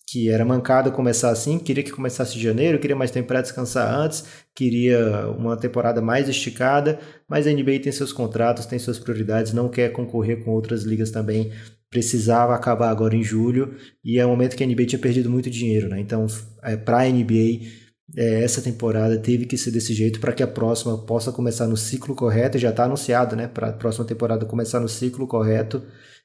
que 0.09 0.31
era 0.31 0.45
mancada 0.45 0.89
começar 0.89 1.31
assim, 1.31 1.59
queria 1.59 1.83
que 1.83 1.91
começasse 1.91 2.39
em 2.39 2.41
janeiro, 2.41 2.79
queria 2.79 2.95
mais 2.95 3.11
tempo 3.11 3.27
para 3.27 3.43
descansar 3.43 3.93
antes, 3.93 4.25
queria 4.55 5.29
uma 5.37 5.57
temporada 5.57 6.01
mais 6.01 6.29
esticada, 6.29 7.01
mas 7.29 7.45
a 7.45 7.51
NBA 7.51 7.81
tem 7.83 7.91
seus 7.91 8.13
contratos, 8.13 8.67
tem 8.67 8.79
suas 8.79 9.01
prioridades, 9.01 9.53
não 9.53 9.69
quer 9.69 9.91
concorrer 9.91 10.45
com 10.45 10.53
outras 10.53 10.85
ligas 10.85 11.11
também. 11.11 11.51
Precisava 11.91 12.55
acabar 12.55 12.91
agora 12.91 13.17
em 13.17 13.23
julho 13.23 13.75
e 14.05 14.19
é 14.19 14.25
um 14.25 14.31
momento 14.31 14.57
que 14.57 14.63
a 14.63 14.67
NBA 14.67 14.87
tinha 14.87 14.99
perdido 14.99 15.29
muito 15.29 15.51
dinheiro, 15.51 15.89
né? 15.89 15.99
Então, 15.99 16.27
é, 16.63 16.77
para 16.77 17.01
a 17.01 17.09
NBA 17.09 17.86
é, 18.15 18.45
essa 18.45 18.63
temporada 18.63 19.19
teve 19.19 19.47
que 19.47 19.57
ser 19.57 19.71
desse 19.71 19.93
jeito 19.93 20.21
para 20.21 20.33
que 20.33 20.43
a 20.43 20.47
próxima 20.47 21.05
possa 21.05 21.33
começar 21.33 21.67
no 21.67 21.77
ciclo 21.77 22.15
correto. 22.15 22.59
Já 22.59 22.71
está 22.71 22.85
anunciado, 22.85 23.35
né? 23.35 23.49
Para 23.49 23.69
a 23.69 23.73
próxima 23.73 24.05
temporada 24.05 24.45
começar 24.45 24.79
no 24.79 24.89
ciclo 24.89 25.27
correto 25.27 25.83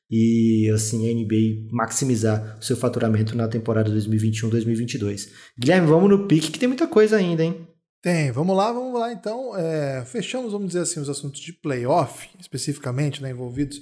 e 0.09 0.69
assim 0.75 1.09
a 1.09 1.13
NBA 1.13 1.69
maximizar 1.71 2.57
o 2.59 2.63
seu 2.63 2.75
faturamento 2.75 3.35
na 3.35 3.47
temporada 3.47 3.89
2021-2022. 3.91 5.29
Guilherme, 5.57 5.87
vamos 5.87 6.09
no 6.09 6.27
pique 6.27 6.51
que 6.51 6.59
tem 6.59 6.67
muita 6.67 6.87
coisa 6.87 7.15
ainda, 7.17 7.43
hein? 7.43 7.67
Tem, 8.01 8.31
vamos 8.31 8.57
lá, 8.57 8.71
vamos 8.71 8.99
lá 8.99 9.13
então. 9.13 9.55
É, 9.55 10.03
fechamos, 10.05 10.51
vamos 10.51 10.67
dizer 10.67 10.81
assim, 10.81 10.99
os 10.99 11.09
assuntos 11.09 11.39
de 11.39 11.53
playoff, 11.53 12.29
especificamente, 12.39 13.21
né, 13.21 13.29
envolvidos 13.29 13.79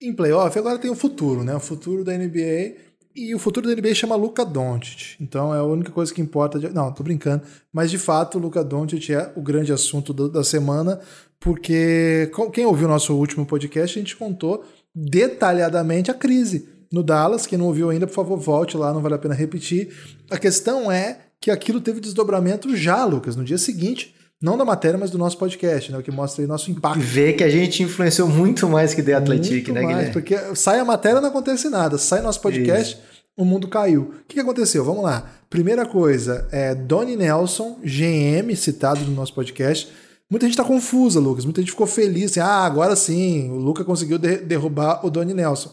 em 0.00 0.14
playoff. 0.14 0.56
Agora 0.58 0.78
tem 0.78 0.90
o 0.90 0.94
futuro, 0.94 1.42
né? 1.42 1.54
O 1.54 1.60
futuro 1.60 2.04
da 2.04 2.16
NBA 2.16 2.91
e 3.14 3.34
o 3.34 3.38
futuro 3.38 3.68
da 3.68 3.74
NBA 3.74 3.94
chama 3.94 4.16
Luca 4.16 4.44
Doncic. 4.44 5.16
Então 5.20 5.54
é 5.54 5.58
a 5.58 5.64
única 5.64 5.90
coisa 5.90 6.12
que 6.12 6.20
importa. 6.20 6.58
De... 6.58 6.68
Não, 6.70 6.92
tô 6.92 7.02
brincando. 7.02 7.42
Mas 7.72 7.90
de 7.90 7.98
fato, 7.98 8.38
o 8.38 8.40
Luca 8.40 8.64
Doncic 8.64 9.10
é 9.10 9.32
o 9.36 9.42
grande 9.42 9.72
assunto 9.72 10.12
do, 10.12 10.28
da 10.28 10.42
semana, 10.42 11.00
porque 11.38 12.30
quem 12.52 12.66
ouviu 12.66 12.86
o 12.86 12.90
nosso 12.90 13.14
último 13.14 13.44
podcast, 13.44 13.98
a 13.98 14.02
gente 14.02 14.16
contou 14.16 14.64
detalhadamente 14.94 16.10
a 16.10 16.14
crise 16.14 16.68
no 16.92 17.02
Dallas. 17.02 17.46
Quem 17.46 17.58
não 17.58 17.66
ouviu 17.66 17.90
ainda, 17.90 18.06
por 18.06 18.14
favor, 18.14 18.38
volte 18.38 18.76
lá, 18.76 18.92
não 18.92 19.00
vale 19.00 19.14
a 19.14 19.18
pena 19.18 19.34
repetir. 19.34 19.92
A 20.30 20.38
questão 20.38 20.90
é 20.90 21.18
que 21.40 21.50
aquilo 21.50 21.80
teve 21.80 22.00
desdobramento 22.00 22.74
já, 22.76 23.04
Lucas, 23.04 23.36
no 23.36 23.44
dia 23.44 23.58
seguinte 23.58 24.14
não 24.42 24.58
da 24.58 24.64
matéria, 24.64 24.98
mas 24.98 25.10
do 25.10 25.16
nosso 25.16 25.38
podcast, 25.38 25.92
né? 25.92 25.98
O 25.98 26.02
que 26.02 26.10
mostra 26.10 26.42
aí 26.42 26.48
nosso 26.48 26.68
impacto. 26.68 26.98
Vê 26.98 27.32
que 27.32 27.44
a 27.44 27.48
gente 27.48 27.82
influenciou 27.84 28.28
muito 28.28 28.68
mais 28.68 28.92
que 28.92 29.02
The 29.02 29.14
Athletic, 29.14 29.68
muito 29.68 29.72
né, 29.72 29.82
mais, 29.82 29.94
Guilherme? 29.94 30.12
Porque 30.12 30.36
sai 30.56 30.80
a 30.80 30.84
matéria 30.84 31.20
não 31.20 31.28
acontece 31.28 31.68
nada. 31.68 31.96
Sai 31.96 32.20
nosso 32.20 32.40
podcast, 32.40 32.94
Isso. 32.94 33.02
o 33.36 33.44
mundo 33.44 33.68
caiu. 33.68 34.02
O 34.02 34.24
que, 34.26 34.40
aconteceu? 34.40 34.84
Vamos 34.84 35.04
lá. 35.04 35.30
Primeira 35.48 35.86
coisa, 35.86 36.48
é 36.50 36.74
Donnie 36.74 37.16
Nelson, 37.16 37.78
GM, 37.84 38.54
citado 38.56 39.04
no 39.04 39.12
nosso 39.12 39.32
podcast. 39.32 39.88
Muita 40.28 40.46
gente 40.46 40.56
tá 40.56 40.64
confusa, 40.64 41.20
Lucas. 41.20 41.44
Muita 41.44 41.60
gente 41.60 41.70
ficou 41.70 41.86
feliz. 41.86 42.32
Assim, 42.32 42.40
ah, 42.40 42.64
agora 42.64 42.96
sim, 42.96 43.48
o 43.48 43.56
Luca 43.56 43.84
conseguiu 43.84 44.18
de 44.18 44.38
derrubar 44.38 45.06
o 45.06 45.10
Donnie 45.10 45.34
Nelson. 45.34 45.72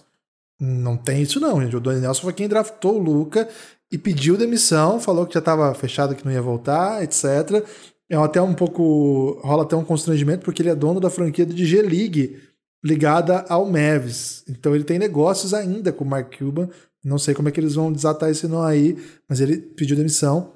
Não 0.59 0.95
tem 0.95 1.23
isso 1.23 1.39
não, 1.39 1.59
gente. 1.59 1.75
O 1.75 1.79
Donnie 1.79 2.01
Nelson 2.01 2.21
foi 2.21 2.33
quem 2.33 2.47
draftou 2.47 2.97
o 2.97 3.03
Luca 3.03 3.49
e 3.91 3.97
pediu 3.97 4.37
demissão, 4.37 4.99
falou 4.99 5.25
que 5.25 5.33
já 5.33 5.39
estava 5.39 5.73
fechado 5.73 6.13
que 6.13 6.23
não 6.23 6.31
ia 6.31 6.41
voltar, 6.41 7.01
etc. 7.01 7.65
É 8.09 8.15
até 8.15 8.41
um 8.41 8.53
pouco. 8.53 9.39
rola 9.43 9.63
até 9.63 9.75
um 9.75 9.83
constrangimento, 9.85 10.43
porque 10.43 10.61
ele 10.61 10.69
é 10.69 10.75
dono 10.75 10.99
da 10.99 11.09
franquia 11.09 11.45
de 11.45 11.65
G-League, 11.65 12.37
ligada 12.83 13.45
ao 13.47 13.69
Mavis. 13.69 14.43
Então 14.49 14.73
ele 14.73 14.83
tem 14.83 14.97
negócios 14.97 15.53
ainda 15.53 15.91
com 15.93 16.03
o 16.03 16.07
Mark 16.07 16.37
Cuban. 16.37 16.69
Não 17.03 17.17
sei 17.17 17.33
como 17.33 17.47
é 17.47 17.51
que 17.51 17.59
eles 17.59 17.75
vão 17.75 17.93
desatar 17.93 18.29
esse 18.29 18.47
nó 18.47 18.63
aí, 18.63 18.97
mas 19.27 19.39
ele 19.39 19.57
pediu 19.57 19.95
demissão. 19.95 20.53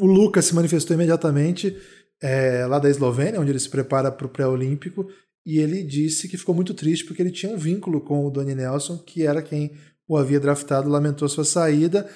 O 0.00 0.06
Lucas 0.06 0.44
se 0.44 0.54
manifestou 0.54 0.94
imediatamente 0.94 1.76
é, 2.22 2.64
lá 2.66 2.78
da 2.78 2.88
Eslovênia, 2.88 3.40
onde 3.40 3.50
ele 3.50 3.58
se 3.58 3.68
prepara 3.68 4.10
para 4.10 4.26
o 4.26 4.30
pré-olímpico, 4.30 5.08
e 5.44 5.58
ele 5.58 5.82
disse 5.82 6.28
que 6.28 6.36
ficou 6.36 6.54
muito 6.54 6.74
triste 6.74 7.04
porque 7.04 7.22
ele 7.22 7.30
tinha 7.30 7.52
um 7.52 7.56
vínculo 7.56 8.00
com 8.00 8.26
o 8.26 8.30
Donnie 8.30 8.54
Nelson, 8.54 8.98
que 8.98 9.26
era 9.26 9.42
quem 9.42 9.72
o 10.06 10.16
havia 10.16 10.40
draftado, 10.40 10.88
lamentou 10.88 11.28
sua 11.28 11.44
saída. 11.44 12.08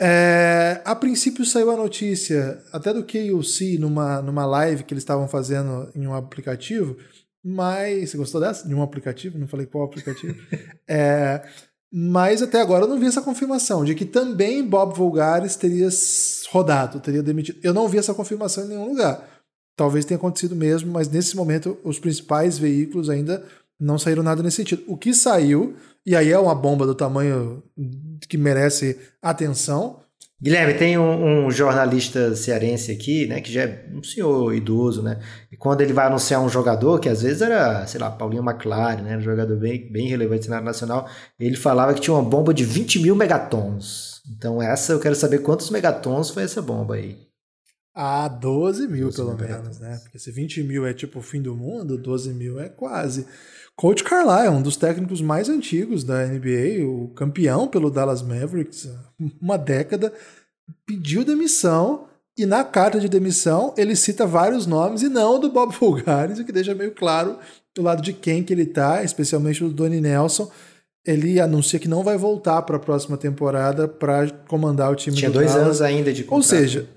É, 0.00 0.80
a 0.82 0.96
princípio 0.96 1.44
saiu 1.44 1.70
a 1.70 1.76
notícia, 1.76 2.62
até 2.72 2.92
do 2.92 3.04
KUC, 3.04 3.76
numa, 3.78 4.22
numa 4.22 4.46
live 4.46 4.82
que 4.82 4.94
eles 4.94 5.02
estavam 5.02 5.28
fazendo 5.28 5.90
em 5.94 6.06
um 6.06 6.14
aplicativo, 6.14 6.96
mas. 7.44 8.10
Você 8.10 8.16
gostou 8.16 8.40
dessa? 8.40 8.66
De 8.66 8.74
um 8.74 8.82
aplicativo? 8.82 9.38
Não 9.38 9.46
falei 9.46 9.66
qual 9.66 9.84
aplicativo. 9.84 10.34
é, 10.88 11.42
mas 11.92 12.40
até 12.40 12.60
agora 12.60 12.84
eu 12.84 12.88
não 12.88 12.98
vi 12.98 13.06
essa 13.06 13.20
confirmação 13.20 13.84
de 13.84 13.94
que 13.94 14.04
também 14.04 14.66
Bob 14.66 14.96
Vulgares 14.96 15.56
teria 15.56 15.88
rodado, 16.50 17.00
teria 17.00 17.22
demitido. 17.22 17.58
Eu 17.62 17.74
não 17.74 17.88
vi 17.88 17.98
essa 17.98 18.14
confirmação 18.14 18.64
em 18.64 18.68
nenhum 18.68 18.88
lugar. 18.88 19.28
Talvez 19.76 20.04
tenha 20.04 20.16
acontecido 20.16 20.54
mesmo, 20.54 20.92
mas 20.92 21.08
nesse 21.08 21.36
momento 21.36 21.78
os 21.82 21.98
principais 21.98 22.58
veículos 22.58 23.10
ainda 23.10 23.44
não 23.78 23.98
saíram 23.98 24.22
nada 24.22 24.42
nesse 24.42 24.58
sentido. 24.58 24.84
O 24.86 24.96
que 24.96 25.12
saiu, 25.12 25.74
e 26.04 26.16
aí 26.16 26.30
é 26.30 26.38
uma 26.38 26.54
bomba 26.54 26.86
do 26.86 26.94
tamanho 26.94 27.62
que 28.28 28.38
merece 28.38 28.98
atenção. 29.22 30.00
Guilherme, 30.42 30.72
tem 30.72 30.96
um, 30.96 31.46
um, 31.46 31.50
jornalista 31.50 32.34
cearense 32.34 32.90
aqui, 32.90 33.26
né, 33.26 33.42
que 33.42 33.52
já 33.52 33.64
é 33.64 33.84
um 33.92 34.02
senhor 34.02 34.54
idoso, 34.54 35.02
né, 35.02 35.20
e 35.52 35.56
quando 35.56 35.82
ele 35.82 35.92
vai 35.92 36.06
anunciar 36.06 36.40
um 36.40 36.48
jogador, 36.48 36.98
que 36.98 37.10
às 37.10 37.20
vezes 37.20 37.42
era, 37.42 37.86
sei 37.86 38.00
lá, 38.00 38.10
Paulinho 38.10 38.42
McLaren, 38.42 39.02
né, 39.02 39.18
um 39.18 39.20
jogador 39.20 39.54
bem, 39.58 39.92
bem 39.92 40.08
relevante 40.08 40.48
na 40.48 40.56
área 40.56 40.64
nacional, 40.64 41.06
ele 41.38 41.56
falava 41.56 41.92
que 41.92 42.00
tinha 42.00 42.14
uma 42.14 42.22
bomba 42.22 42.54
de 42.54 42.64
20 42.64 43.00
mil 43.00 43.14
megatons. 43.14 44.22
Então 44.34 44.62
essa 44.62 44.94
eu 44.94 45.00
quero 45.00 45.14
saber 45.14 45.40
quantos 45.40 45.68
megatons 45.68 46.30
foi 46.30 46.44
essa 46.44 46.62
bomba 46.62 46.94
aí. 46.94 47.29
Ah, 47.94 48.28
12 48.28 48.86
mil 48.86 49.06
12 49.10 49.16
pelo 49.16 49.36
menos, 49.36 49.78
né? 49.80 49.98
Porque 50.02 50.18
se 50.18 50.30
20 50.30 50.62
mil 50.62 50.86
é 50.86 50.94
tipo 50.94 51.18
o 51.18 51.22
fim 51.22 51.42
do 51.42 51.54
mundo, 51.54 51.98
12 51.98 52.32
mil 52.32 52.60
é 52.60 52.68
quase. 52.68 53.26
Coach 53.76 54.04
Carlisle, 54.04 54.54
um 54.54 54.62
dos 54.62 54.76
técnicos 54.76 55.20
mais 55.20 55.48
antigos 55.48 56.04
da 56.04 56.26
NBA, 56.26 56.84
o 56.86 57.08
campeão 57.14 57.66
pelo 57.66 57.90
Dallas 57.90 58.22
Mavericks, 58.22 58.88
uma 59.40 59.56
década, 59.56 60.12
pediu 60.86 61.24
demissão 61.24 62.06
e 62.36 62.46
na 62.46 62.62
carta 62.62 63.00
de 63.00 63.08
demissão 63.08 63.74
ele 63.76 63.96
cita 63.96 64.26
vários 64.26 64.66
nomes 64.66 65.02
e 65.02 65.08
não 65.08 65.40
do 65.40 65.50
Bob 65.50 65.72
Fulgares, 65.74 66.38
o 66.38 66.44
que 66.44 66.52
deixa 66.52 66.74
meio 66.74 66.92
claro 66.92 67.38
do 67.74 67.82
lado 67.82 68.02
de 68.02 68.12
quem 68.12 68.42
que 68.42 68.52
ele 68.52 68.66
tá, 68.66 69.02
especialmente 69.02 69.60
do 69.64 69.70
Donnie 69.70 70.00
Nelson. 70.00 70.50
Ele 71.04 71.40
anuncia 71.40 71.78
que 71.78 71.88
não 71.88 72.02
vai 72.02 72.16
voltar 72.16 72.60
para 72.62 72.76
a 72.76 72.80
próxima 72.80 73.16
temporada 73.16 73.88
para 73.88 74.28
comandar 74.46 74.92
o 74.92 74.94
time 74.94 75.16
Tinha 75.16 75.30
do 75.30 75.34
dois 75.34 75.48
Dallas. 75.48 75.64
anos 75.66 75.82
ainda 75.82 76.12
de 76.12 76.22
contrato. 76.24 76.36
Ou 76.36 76.42
seja, 76.42 76.88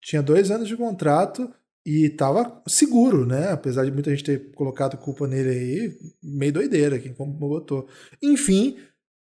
tinha 0.00 0.22
dois 0.22 0.50
anos 0.50 0.68
de 0.68 0.76
contrato 0.76 1.50
e 1.84 2.06
estava 2.06 2.62
seguro, 2.66 3.26
né? 3.26 3.50
Apesar 3.50 3.84
de 3.84 3.90
muita 3.90 4.10
gente 4.10 4.24
ter 4.24 4.52
colocado 4.52 4.96
culpa 4.96 5.26
nele 5.26 5.50
aí, 5.50 5.98
meio 6.22 6.52
doideira 6.52 6.98
quem 6.98 7.12
botou. 7.12 7.86
Enfim, 8.22 8.76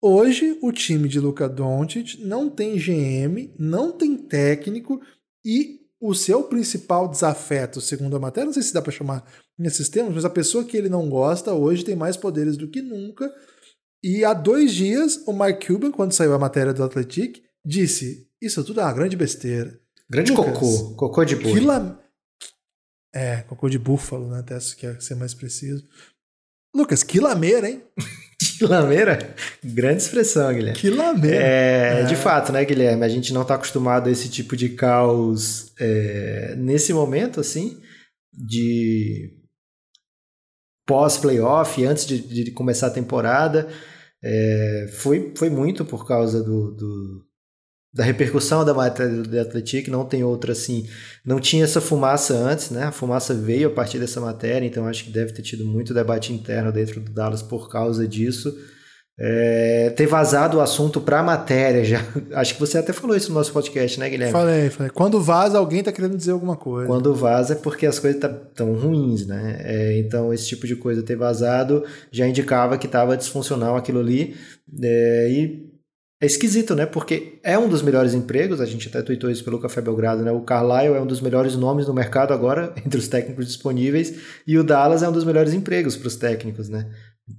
hoje 0.02 0.58
o 0.62 0.72
time 0.72 1.08
de 1.08 1.20
Luka 1.20 1.48
Doncic 1.48 2.20
não 2.20 2.50
tem 2.50 2.78
GM, 2.78 3.54
não 3.58 3.92
tem 3.92 4.18
técnico 4.18 5.02
e 5.46 5.82
o 6.00 6.16
seu 6.16 6.44
principal 6.44 7.08
desafeto, 7.08 7.80
segundo 7.80 8.16
a 8.16 8.20
matéria, 8.20 8.48
não 8.48 8.54
sei 8.54 8.64
se 8.64 8.74
dá 8.74 8.82
para 8.82 8.92
chamar 8.92 9.24
nesses 9.58 9.88
termos, 9.88 10.16
mas 10.16 10.26
a 10.26 10.30
pessoa 10.32 10.64
que 10.64 10.76
ele 10.76 10.90
não 10.90 11.08
gosta 11.08 11.54
hoje 11.54 11.86
tem 11.86 11.96
mais 11.96 12.18
poderes 12.18 12.58
do 12.58 12.68
que 12.68 12.82
nunca. 12.82 13.32
E 14.04 14.26
há 14.26 14.34
dois 14.34 14.74
dias, 14.74 15.22
o 15.28 15.32
Mark 15.32 15.64
Cuban, 15.64 15.92
quando 15.92 16.14
saiu 16.14 16.34
a 16.34 16.40
matéria 16.40 16.74
do 16.74 16.84
Athletic, 16.84 17.44
disse: 17.64 18.28
Isso 18.42 18.64
tudo 18.64 18.80
é 18.80 18.84
uma 18.84 18.94
grande 18.94 19.16
besteira. 19.16 19.80
Grande 20.12 20.34
Lucas, 20.34 20.60
cocô, 20.60 20.96
cocô 20.96 21.24
de 21.24 21.38
boi. 21.38 21.62
É, 23.16 23.38
cocô 23.44 23.70
de 23.70 23.80
búfalo, 23.80 24.30
né? 24.30 24.40
Até 24.40 24.60
se 24.60 24.76
quer 24.76 25.02
ser 25.02 25.16
mais 25.16 25.34
preciso. 25.34 25.88
Lucas, 26.76 27.02
que 27.02 27.18
lameira, 27.18 27.70
hein? 27.70 27.82
que 28.58 28.66
lameira? 28.66 29.34
Grande 29.64 30.02
expressão, 30.02 30.54
Guilherme. 30.54 30.78
Que 30.78 30.90
lameira. 30.90 31.38
É, 31.42 32.02
é, 32.02 32.04
De 32.04 32.18
fato, 32.18 32.52
né, 32.52 32.66
Guilherme? 32.66 33.06
A 33.06 33.10
gente 33.10 33.34
não 33.34 33.44
está 33.44 33.56
acostumado 33.56 34.10
a 34.10 34.12
esse 34.12 34.28
tipo 34.28 34.58
de 34.58 34.70
caos 34.70 35.74
é, 35.80 36.56
nesse 36.58 36.92
momento, 36.92 37.40
assim, 37.40 37.82
de 38.34 39.34
pós-playoff, 40.86 41.86
antes 41.86 42.06
de, 42.06 42.20
de, 42.20 42.52
começar 42.52 42.88
a 42.88 42.92
temporada. 42.92 43.70
É, 44.22 44.90
foi, 44.92 45.34
foi 45.38 45.50
muito 45.50 45.86
por 45.86 46.06
causa 46.06 46.44
do, 46.44 46.72
do 46.72 47.31
da 47.94 48.04
repercussão 48.04 48.64
da 48.64 48.74
matéria 48.74 49.22
do 49.22 49.40
Athletic, 49.40 49.90
não 49.90 50.06
tem 50.06 50.24
outra 50.24 50.54
assim. 50.54 50.88
Não 51.26 51.40
tinha 51.40 51.66
essa 51.66 51.82
fumaça 51.82 52.34
antes, 52.34 52.72
né? 52.72 52.84
A 52.84 52.92
fumaça 52.92 53.34
veio 53.34 53.68
a 53.68 53.72
partir 53.72 54.00
dessa 54.00 54.22
matéria, 54.22 54.66
então 54.66 54.88
acho 54.88 55.04
que 55.04 55.12
deve 55.12 55.34
ter 55.34 55.42
tido 55.42 55.66
muito 55.66 55.94
debate 55.94 56.32
interno 56.32 56.72
dentro 56.72 57.02
do 57.02 57.12
Dallas 57.12 57.42
por 57.42 57.70
causa 57.70 58.08
disso. 58.08 58.56
É, 59.24 59.92
ter 59.92 60.08
vazado 60.08 60.58
o 60.58 60.62
assunto 60.62 61.00
para 61.00 61.20
a 61.20 61.24
matéria 61.24 61.84
já. 61.84 62.00
Acho 62.34 62.56
que 62.56 62.60
você 62.60 62.80
até 62.80 62.92
falou 62.92 63.16
isso 63.16 63.30
no 63.30 63.36
nosso 63.36 63.54
podcast, 63.54 64.00
né, 64.00 64.10
Guilherme? 64.10 64.32
Falei, 64.32 64.70
falei. 64.72 64.92
Quando 64.92 65.22
vaza, 65.22 65.60
alguém 65.60 65.84
tá 65.84 65.92
querendo 65.92 66.18
dizer 66.18 66.32
alguma 66.32 66.56
coisa. 66.56 66.88
Quando 66.88 67.14
vaza 67.14 67.54
é 67.54 67.56
porque 67.56 67.86
as 67.86 68.00
coisas 68.00 68.20
estão 68.24 68.34
tá, 68.56 68.64
ruins, 68.64 69.28
né? 69.28 69.62
É, 69.64 70.00
então, 70.00 70.34
esse 70.34 70.48
tipo 70.48 70.66
de 70.66 70.76
coisa 70.76 71.04
ter 71.04 71.18
vazado 71.18 71.84
já 72.12 72.26
indicava 72.26 72.80
que 72.80 72.88
estava 72.88 73.16
disfuncional 73.16 73.76
aquilo 73.76 74.00
ali. 74.00 74.36
É, 74.82 75.28
e 75.30 75.71
é 76.22 76.26
esquisito, 76.28 76.76
né? 76.76 76.86
Porque 76.86 77.40
é 77.44 77.58
um 77.58 77.68
dos 77.68 77.82
melhores 77.82 78.14
empregos, 78.14 78.62
a 78.62 78.66
gente 78.68 78.88
até 78.88 79.02
tweetou 79.02 79.32
isso 79.32 79.44
pelo 79.44 79.60
Café 79.60 79.82
Belgrado, 79.82 80.22
né? 80.22 80.32
O 80.32 80.42
Carlisle 80.42 80.96
é 80.96 81.02
um 81.02 81.08
dos 81.08 81.20
melhores 81.20 81.56
nomes 81.56 81.88
no 81.88 81.94
mercado 81.96 82.32
agora, 82.32 82.72
entre 82.86 83.00
os 83.00 83.08
técnicos 83.08 83.48
disponíveis, 83.48 84.14
e 84.46 84.56
o 84.56 84.64
Dallas 84.64 85.02
é 85.02 85.10
um 85.10 85.12
dos 85.12 85.24
melhores 85.24 85.52
empregos 85.52 85.98
para 85.98 86.08
os 86.08 86.16
técnicos, 86.16 86.70
né? 86.70 86.88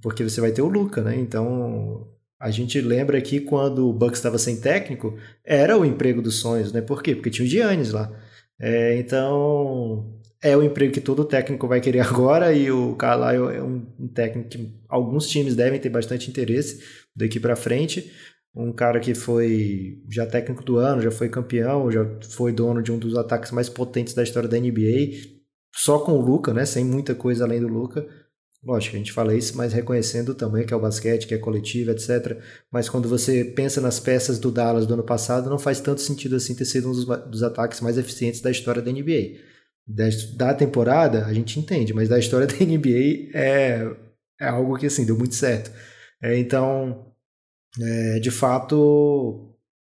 Porque 0.01 0.21
você 0.21 0.41
vai 0.41 0.51
ter 0.51 0.61
o 0.61 0.67
Luca, 0.67 1.01
né? 1.01 1.15
Então, 1.17 2.05
a 2.37 2.51
gente 2.51 2.81
lembra 2.81 3.17
aqui 3.17 3.39
quando 3.39 3.87
o 3.87 3.93
Bucks 3.93 4.19
estava 4.19 4.37
sem 4.37 4.57
técnico, 4.57 5.17
era 5.45 5.77
o 5.77 5.85
emprego 5.85 6.21
dos 6.21 6.35
sonhos, 6.35 6.73
né? 6.73 6.81
Por 6.81 7.01
quê? 7.01 7.15
Porque 7.15 7.29
tinha 7.29 7.45
o 7.45 7.49
Giannis 7.49 7.93
lá. 7.93 8.11
É, 8.59 8.97
então, 8.97 10.13
é 10.41 10.57
o 10.57 10.61
emprego 10.61 10.91
que 10.91 10.99
todo 10.99 11.23
técnico 11.23 11.69
vai 11.69 11.79
querer 11.79 12.01
agora 12.05 12.51
e 12.51 12.69
o 12.69 12.95
Carlisle 12.95 13.55
é 13.55 13.63
um 13.63 14.09
técnico 14.13 14.49
que 14.49 14.73
alguns 14.89 15.29
times 15.29 15.55
devem 15.55 15.79
ter 15.79 15.89
bastante 15.89 16.29
interesse 16.29 16.83
daqui 17.15 17.39
para 17.39 17.55
frente 17.55 18.11
um 18.55 18.71
cara 18.71 18.99
que 18.99 19.15
foi 19.15 20.01
já 20.09 20.25
técnico 20.25 20.63
do 20.63 20.77
ano, 20.77 21.01
já 21.01 21.11
foi 21.11 21.27
campeão, 21.27 21.91
já 21.91 22.05
foi 22.29 22.51
dono 22.51 22.83
de 22.83 22.91
um 22.91 22.99
dos 22.99 23.17
ataques 23.17 23.51
mais 23.51 23.67
potentes 23.67 24.13
da 24.13 24.23
história 24.23 24.47
da 24.47 24.59
NBA, 24.59 25.33
só 25.75 25.99
com 25.99 26.13
o 26.13 26.21
Luca, 26.21 26.53
né, 26.53 26.65
sem 26.65 26.85
muita 26.85 27.15
coisa 27.15 27.43
além 27.45 27.59
do 27.59 27.67
Luca. 27.67 28.07
Lógico, 28.63 28.95
a 28.95 28.99
gente 28.99 29.11
fala 29.11 29.35
isso, 29.35 29.57
mas 29.57 29.73
reconhecendo 29.73 30.33
tamanho 30.33 30.65
que 30.65 30.73
é 30.73 30.77
o 30.77 30.79
basquete, 30.79 31.27
que 31.27 31.33
é 31.33 31.37
coletivo, 31.37 31.91
etc. 31.91 32.39
Mas 32.71 32.87
quando 32.87 33.09
você 33.09 33.43
pensa 33.43 33.81
nas 33.81 33.99
peças 33.99 34.39
do 34.39 34.51
Dallas 34.51 34.85
do 34.85 34.93
ano 34.93 35.03
passado, 35.03 35.49
não 35.49 35.59
faz 35.59 35.81
tanto 35.81 35.99
sentido 35.99 36.37
assim 36.37 36.55
ter 36.55 36.63
sido 36.63 36.89
um 36.89 36.91
dos, 36.93 37.05
dos 37.05 37.43
ataques 37.43 37.81
mais 37.81 37.97
eficientes 37.97 38.39
da 38.39 38.49
história 38.49 38.81
da 38.81 38.91
NBA. 38.91 39.37
Da, 39.85 40.05
da, 40.37 40.53
temporada, 40.53 41.25
a 41.25 41.33
gente 41.33 41.59
entende, 41.59 41.93
mas 41.93 42.07
da 42.07 42.17
história 42.17 42.47
da 42.47 42.53
NBA 42.53 43.31
é, 43.33 43.93
é 44.39 44.47
algo 44.47 44.77
que 44.77 44.85
assim, 44.85 45.05
deu 45.05 45.17
muito 45.17 45.35
certo. 45.35 45.69
É, 46.21 46.37
então, 46.37 47.12
é, 47.79 48.19
de 48.19 48.29
fato, 48.31 49.53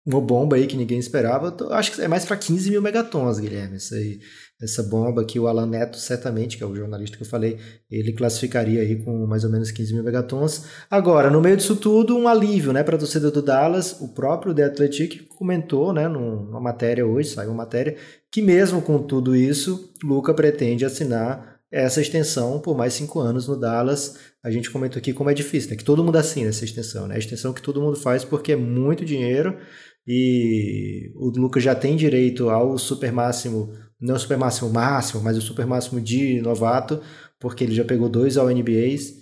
uma 0.06 0.21
bomba 0.21 0.56
aí 0.56 0.66
que 0.66 0.76
ninguém 0.76 0.99
esperava. 0.99 1.54
Acho 1.73 1.92
que 1.92 2.00
é 2.00 2.09
mais 2.09 2.25
para 2.25 2.37
15 2.37 2.71
mil 2.71 2.80
megatons, 2.80 3.38
Guilherme. 3.38 3.76
Isso 3.76 3.95
aí, 3.95 4.21
essa 4.62 4.83
bomba 4.83 5.25
que 5.25 5.38
o 5.38 5.49
Alan 5.49 5.66
Neto, 5.66 5.99
certamente, 5.99 6.56
que 6.56 6.62
é 6.62 6.66
o 6.66 6.75
jornalista 6.75 7.16
que 7.16 7.25
eu 7.25 7.28
falei, 7.28 7.59
ele 7.90 8.12
classificaria 8.12 8.80
aí 8.80 9.02
com 9.02 9.26
mais 9.26 9.45
ou 9.45 9.50
menos 9.50 9.71
15 9.71 9.92
mil 9.92 10.04
megatons. 10.04 10.64
Agora, 10.88 11.28
no 11.28 11.40
meio 11.40 11.56
disso 11.56 11.76
tudo, 11.76 12.16
um 12.16 12.28
alívio 12.28 12.73
né, 12.73 12.83
para 12.83 12.97
a 12.97 12.99
torcida 12.99 13.30
do 13.30 13.42
Dallas. 13.42 14.00
O 14.00 14.09
próprio 14.09 14.54
The 14.54 14.64
Athletic 14.64 15.26
comentou 15.28 15.92
né, 15.92 16.09
numa 16.09 16.61
matéria 16.61 17.04
hoje, 17.04 17.30
saiu 17.30 17.50
uma 17.50 17.64
matéria, 17.64 17.97
que 18.30 18.40
mesmo 18.40 18.80
com 18.80 19.02
tudo 19.02 19.35
isso, 19.35 19.92
Luca 20.02 20.33
pretende 20.33 20.85
assinar 20.85 21.55
essa 21.76 22.00
extensão 22.00 22.59
por 22.59 22.76
mais 22.76 22.95
cinco 22.95 23.21
anos 23.21 23.47
no 23.47 23.59
Dallas. 23.59 24.16
A 24.42 24.50
gente 24.50 24.71
comentou 24.71 24.99
aqui 24.99 25.12
como 25.12 25.28
é 25.28 25.35
difícil, 25.35 25.71
né? 25.71 25.76
Que 25.76 25.85
todo 25.85 26.02
mundo 26.02 26.16
assina 26.16 26.49
essa 26.49 26.64
extensão, 26.64 27.06
né? 27.06 27.16
A 27.16 27.18
extensão 27.18 27.52
que 27.52 27.61
todo 27.61 27.83
mundo 27.83 27.97
faz 27.97 28.25
porque 28.25 28.52
é 28.52 28.56
muito 28.56 29.05
dinheiro 29.05 29.59
e 30.07 31.12
o 31.16 31.29
Lucas 31.29 31.62
já 31.62 31.74
tem 31.74 31.94
direito 31.94 32.48
ao 32.48 32.79
super 32.79 33.12
máximo, 33.12 33.74
não 34.00 34.14
o 34.14 34.18
super 34.18 34.38
máximo 34.38 34.70
máximo, 34.70 35.22
mas 35.22 35.37
o 35.37 35.42
super 35.42 35.66
máximo 35.66 36.00
de 36.00 36.40
novato, 36.40 37.03
porque 37.38 37.64
ele 37.64 37.74
já 37.74 37.85
pegou 37.85 38.09
dois 38.09 38.38
ao 38.38 38.48
NBAs 38.48 39.12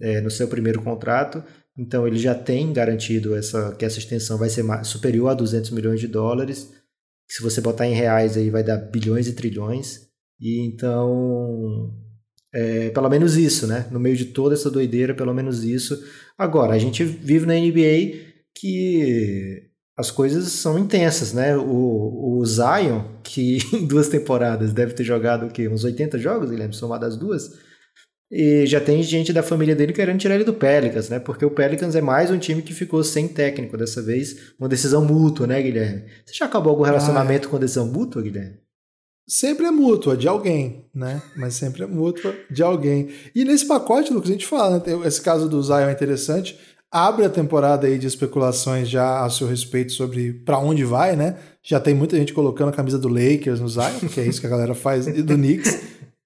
é, 0.00 0.20
no 0.20 0.30
seu 0.30 0.46
primeiro 0.46 0.82
contrato. 0.82 1.42
Então 1.76 2.06
ele 2.06 2.16
já 2.16 2.34
tem 2.34 2.72
garantido 2.72 3.34
essa, 3.34 3.74
que 3.74 3.84
essa 3.84 3.98
extensão 3.98 4.38
vai 4.38 4.48
ser 4.48 4.64
superior 4.84 5.30
a 5.30 5.34
200 5.34 5.70
milhões 5.70 5.98
de 5.98 6.06
dólares. 6.06 6.72
Se 7.28 7.42
você 7.42 7.60
botar 7.60 7.88
em 7.88 7.94
reais 7.94 8.36
aí 8.36 8.50
vai 8.50 8.62
dar 8.62 8.76
bilhões 8.76 9.26
e 9.26 9.32
trilhões. 9.32 10.04
E 10.40 10.66
então, 10.66 11.90
é, 12.54 12.90
pelo 12.90 13.10
menos 13.10 13.36
isso, 13.36 13.66
né? 13.66 13.86
No 13.90 13.98
meio 13.98 14.16
de 14.16 14.26
toda 14.26 14.54
essa 14.54 14.70
doideira, 14.70 15.12
pelo 15.12 15.34
menos 15.34 15.64
isso. 15.64 16.00
Agora, 16.38 16.72
a 16.72 16.78
gente 16.78 17.02
vive 17.02 17.46
na 17.46 17.54
NBA 17.54 18.32
que 18.54 19.64
as 19.96 20.10
coisas 20.10 20.52
são 20.52 20.78
intensas, 20.78 21.32
né? 21.32 21.56
O, 21.56 22.38
o 22.38 22.46
Zion, 22.46 23.02
que 23.24 23.58
em 23.74 23.84
duas 23.84 24.08
temporadas 24.08 24.72
deve 24.72 24.94
ter 24.94 25.02
jogado 25.02 25.46
o 25.46 25.50
quê? 25.50 25.68
Uns 25.68 25.82
80 25.82 26.16
jogos, 26.18 26.50
Guilherme, 26.50 26.72
somado 26.72 27.04
as 27.04 27.16
duas. 27.16 27.50
E 28.30 28.64
já 28.66 28.80
tem 28.80 29.02
gente 29.02 29.32
da 29.32 29.42
família 29.42 29.74
dele 29.74 29.92
querendo 29.92 30.18
tirar 30.18 30.36
ele 30.36 30.44
do 30.44 30.54
Pelicans, 30.54 31.08
né? 31.08 31.18
Porque 31.18 31.44
o 31.44 31.50
Pelicans 31.50 31.96
é 31.96 32.00
mais 32.00 32.30
um 32.30 32.38
time 32.38 32.62
que 32.62 32.72
ficou 32.72 33.02
sem 33.02 33.26
técnico 33.26 33.76
dessa 33.76 34.00
vez, 34.00 34.54
uma 34.58 34.68
decisão 34.68 35.04
mútua, 35.04 35.46
né, 35.46 35.60
Guilherme? 35.60 36.04
Você 36.24 36.34
já 36.34 36.46
acabou 36.46 36.70
algum 36.70 36.84
relacionamento 36.84 37.46
ah, 37.46 37.48
é. 37.48 37.50
com 37.50 37.58
decisão 37.58 37.86
mútua, 37.86 38.22
Guilherme? 38.22 38.63
Sempre 39.26 39.64
é 39.66 39.70
mútua, 39.70 40.16
de 40.16 40.28
alguém, 40.28 40.84
né? 40.94 41.22
Mas 41.34 41.54
sempre 41.54 41.82
é 41.82 41.86
mútua 41.86 42.34
de 42.50 42.62
alguém. 42.62 43.08
E 43.34 43.42
nesse 43.44 43.66
pacote, 43.66 44.12
Lucas, 44.12 44.28
a 44.28 44.32
gente 44.32 44.46
fala, 44.46 44.78
né? 44.78 44.82
Esse 45.06 45.20
caso 45.20 45.48
do 45.48 45.62
Zion 45.62 45.88
é 45.88 45.92
interessante. 45.92 46.58
Abre 46.90 47.24
a 47.24 47.30
temporada 47.30 47.86
aí 47.86 47.98
de 47.98 48.06
especulações 48.06 48.88
já 48.88 49.24
a 49.24 49.30
seu 49.30 49.48
respeito 49.48 49.92
sobre 49.92 50.32
para 50.32 50.58
onde 50.58 50.84
vai, 50.84 51.16
né? 51.16 51.38
Já 51.62 51.80
tem 51.80 51.94
muita 51.94 52.16
gente 52.16 52.34
colocando 52.34 52.68
a 52.68 52.72
camisa 52.72 52.98
do 52.98 53.08
Lakers 53.08 53.60
no 53.60 53.68
Zion, 53.68 53.98
porque 53.98 54.20
é 54.20 54.26
isso 54.26 54.40
que 54.40 54.46
a 54.46 54.50
galera 54.50 54.74
faz, 54.74 55.06
e 55.06 55.22
do 55.22 55.34
Knicks. 55.34 55.80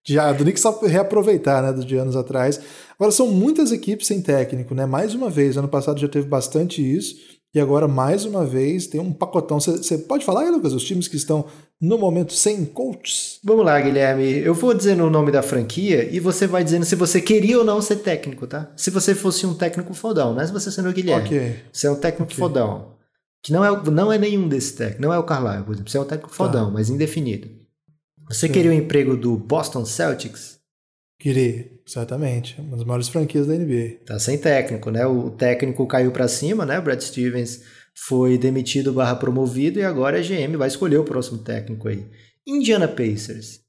Já, 0.04 0.32
do 0.32 0.42
Knicks 0.42 0.60
só 0.60 0.78
reaproveitar, 0.80 1.62
né? 1.62 1.84
De 1.84 1.96
anos 1.96 2.16
atrás. 2.16 2.60
Agora, 2.98 3.12
são 3.12 3.28
muitas 3.28 3.70
equipes 3.70 4.08
sem 4.08 4.20
técnico, 4.20 4.74
né? 4.74 4.86
Mais 4.86 5.14
uma 5.14 5.30
vez, 5.30 5.56
ano 5.56 5.68
passado 5.68 6.00
já 6.00 6.08
teve 6.08 6.26
bastante 6.26 6.82
isso. 6.82 7.14
E 7.54 7.60
agora, 7.60 7.88
mais 7.88 8.24
uma 8.24 8.44
vez, 8.44 8.86
tem 8.86 9.00
um 9.00 9.12
pacotão. 9.12 9.58
Você 9.58 9.96
pode 9.98 10.24
falar 10.24 10.42
aí, 10.42 10.50
Lucas, 10.50 10.72
os 10.72 10.84
times 10.84 11.08
que 11.08 11.16
estão 11.16 11.46
no 11.80 11.96
momento 11.96 12.32
sem 12.32 12.64
coaches? 12.64 13.38
Vamos 13.42 13.64
lá, 13.64 13.80
Guilherme. 13.80 14.38
Eu 14.38 14.54
vou 14.54 14.74
dizendo 14.74 15.04
o 15.04 15.10
nome 15.10 15.30
da 15.30 15.42
franquia 15.42 16.08
e 16.10 16.18
você 16.18 16.46
vai 16.46 16.64
dizendo 16.64 16.84
se 16.84 16.96
você 16.96 17.20
queria 17.20 17.58
ou 17.58 17.64
não 17.64 17.80
ser 17.80 17.96
técnico, 17.96 18.46
tá? 18.46 18.70
Se 18.76 18.90
você 18.90 19.14
fosse 19.14 19.46
um 19.46 19.54
técnico 19.54 19.94
fodão, 19.94 20.34
não 20.34 20.40
é 20.40 20.46
se 20.46 20.52
você 20.52 20.70
sendo 20.70 20.88
o 20.88 20.92
Guilherme. 20.92 21.26
Ok. 21.26 21.56
Você 21.72 21.86
é 21.86 21.90
um 21.90 21.96
técnico 21.96 22.32
okay. 22.32 22.36
fodão. 22.36 22.98
Que 23.42 23.52
não 23.52 23.64
é, 23.64 23.90
não 23.90 24.12
é 24.12 24.18
nenhum 24.18 24.48
desses 24.48 24.72
técnicos. 24.72 25.00
Não 25.00 25.12
é 25.12 25.18
o 25.18 25.22
Carlisle, 25.22 25.64
por 25.64 25.72
exemplo. 25.72 25.90
Você 25.90 25.98
é 25.98 26.00
um 26.00 26.04
técnico 26.04 26.34
fodão, 26.34 26.66
tá. 26.66 26.72
mas 26.72 26.90
indefinido. 26.90 27.48
Você 28.28 28.46
Sim. 28.46 28.52
queria 28.52 28.70
o 28.70 28.74
emprego 28.74 29.16
do 29.16 29.36
Boston 29.36 29.84
Celtics? 29.84 30.58
Queria, 31.18 31.70
certamente. 31.86 32.60
Uma 32.60 32.76
das 32.76 32.84
maiores 32.84 33.08
franquias 33.08 33.46
da 33.46 33.54
NBA. 33.54 34.04
Tá 34.04 34.18
sem 34.18 34.36
técnico, 34.36 34.90
né? 34.90 35.06
O 35.06 35.30
técnico 35.30 35.86
caiu 35.86 36.10
para 36.10 36.28
cima, 36.28 36.66
né? 36.66 36.78
O 36.78 36.82
Brad 36.82 37.00
Stevens 37.00 37.62
foi 38.06 38.38
demitido 38.38 38.92
barra 38.92 39.16
promovido 39.16 39.78
e 39.78 39.84
agora 39.84 40.18
a 40.18 40.22
GM 40.22 40.56
vai 40.56 40.68
escolher 40.68 40.98
o 40.98 41.04
próximo 41.04 41.38
técnico 41.38 41.88
aí. 41.88 42.06
Indiana 42.46 42.86
Pacers. 42.86 43.60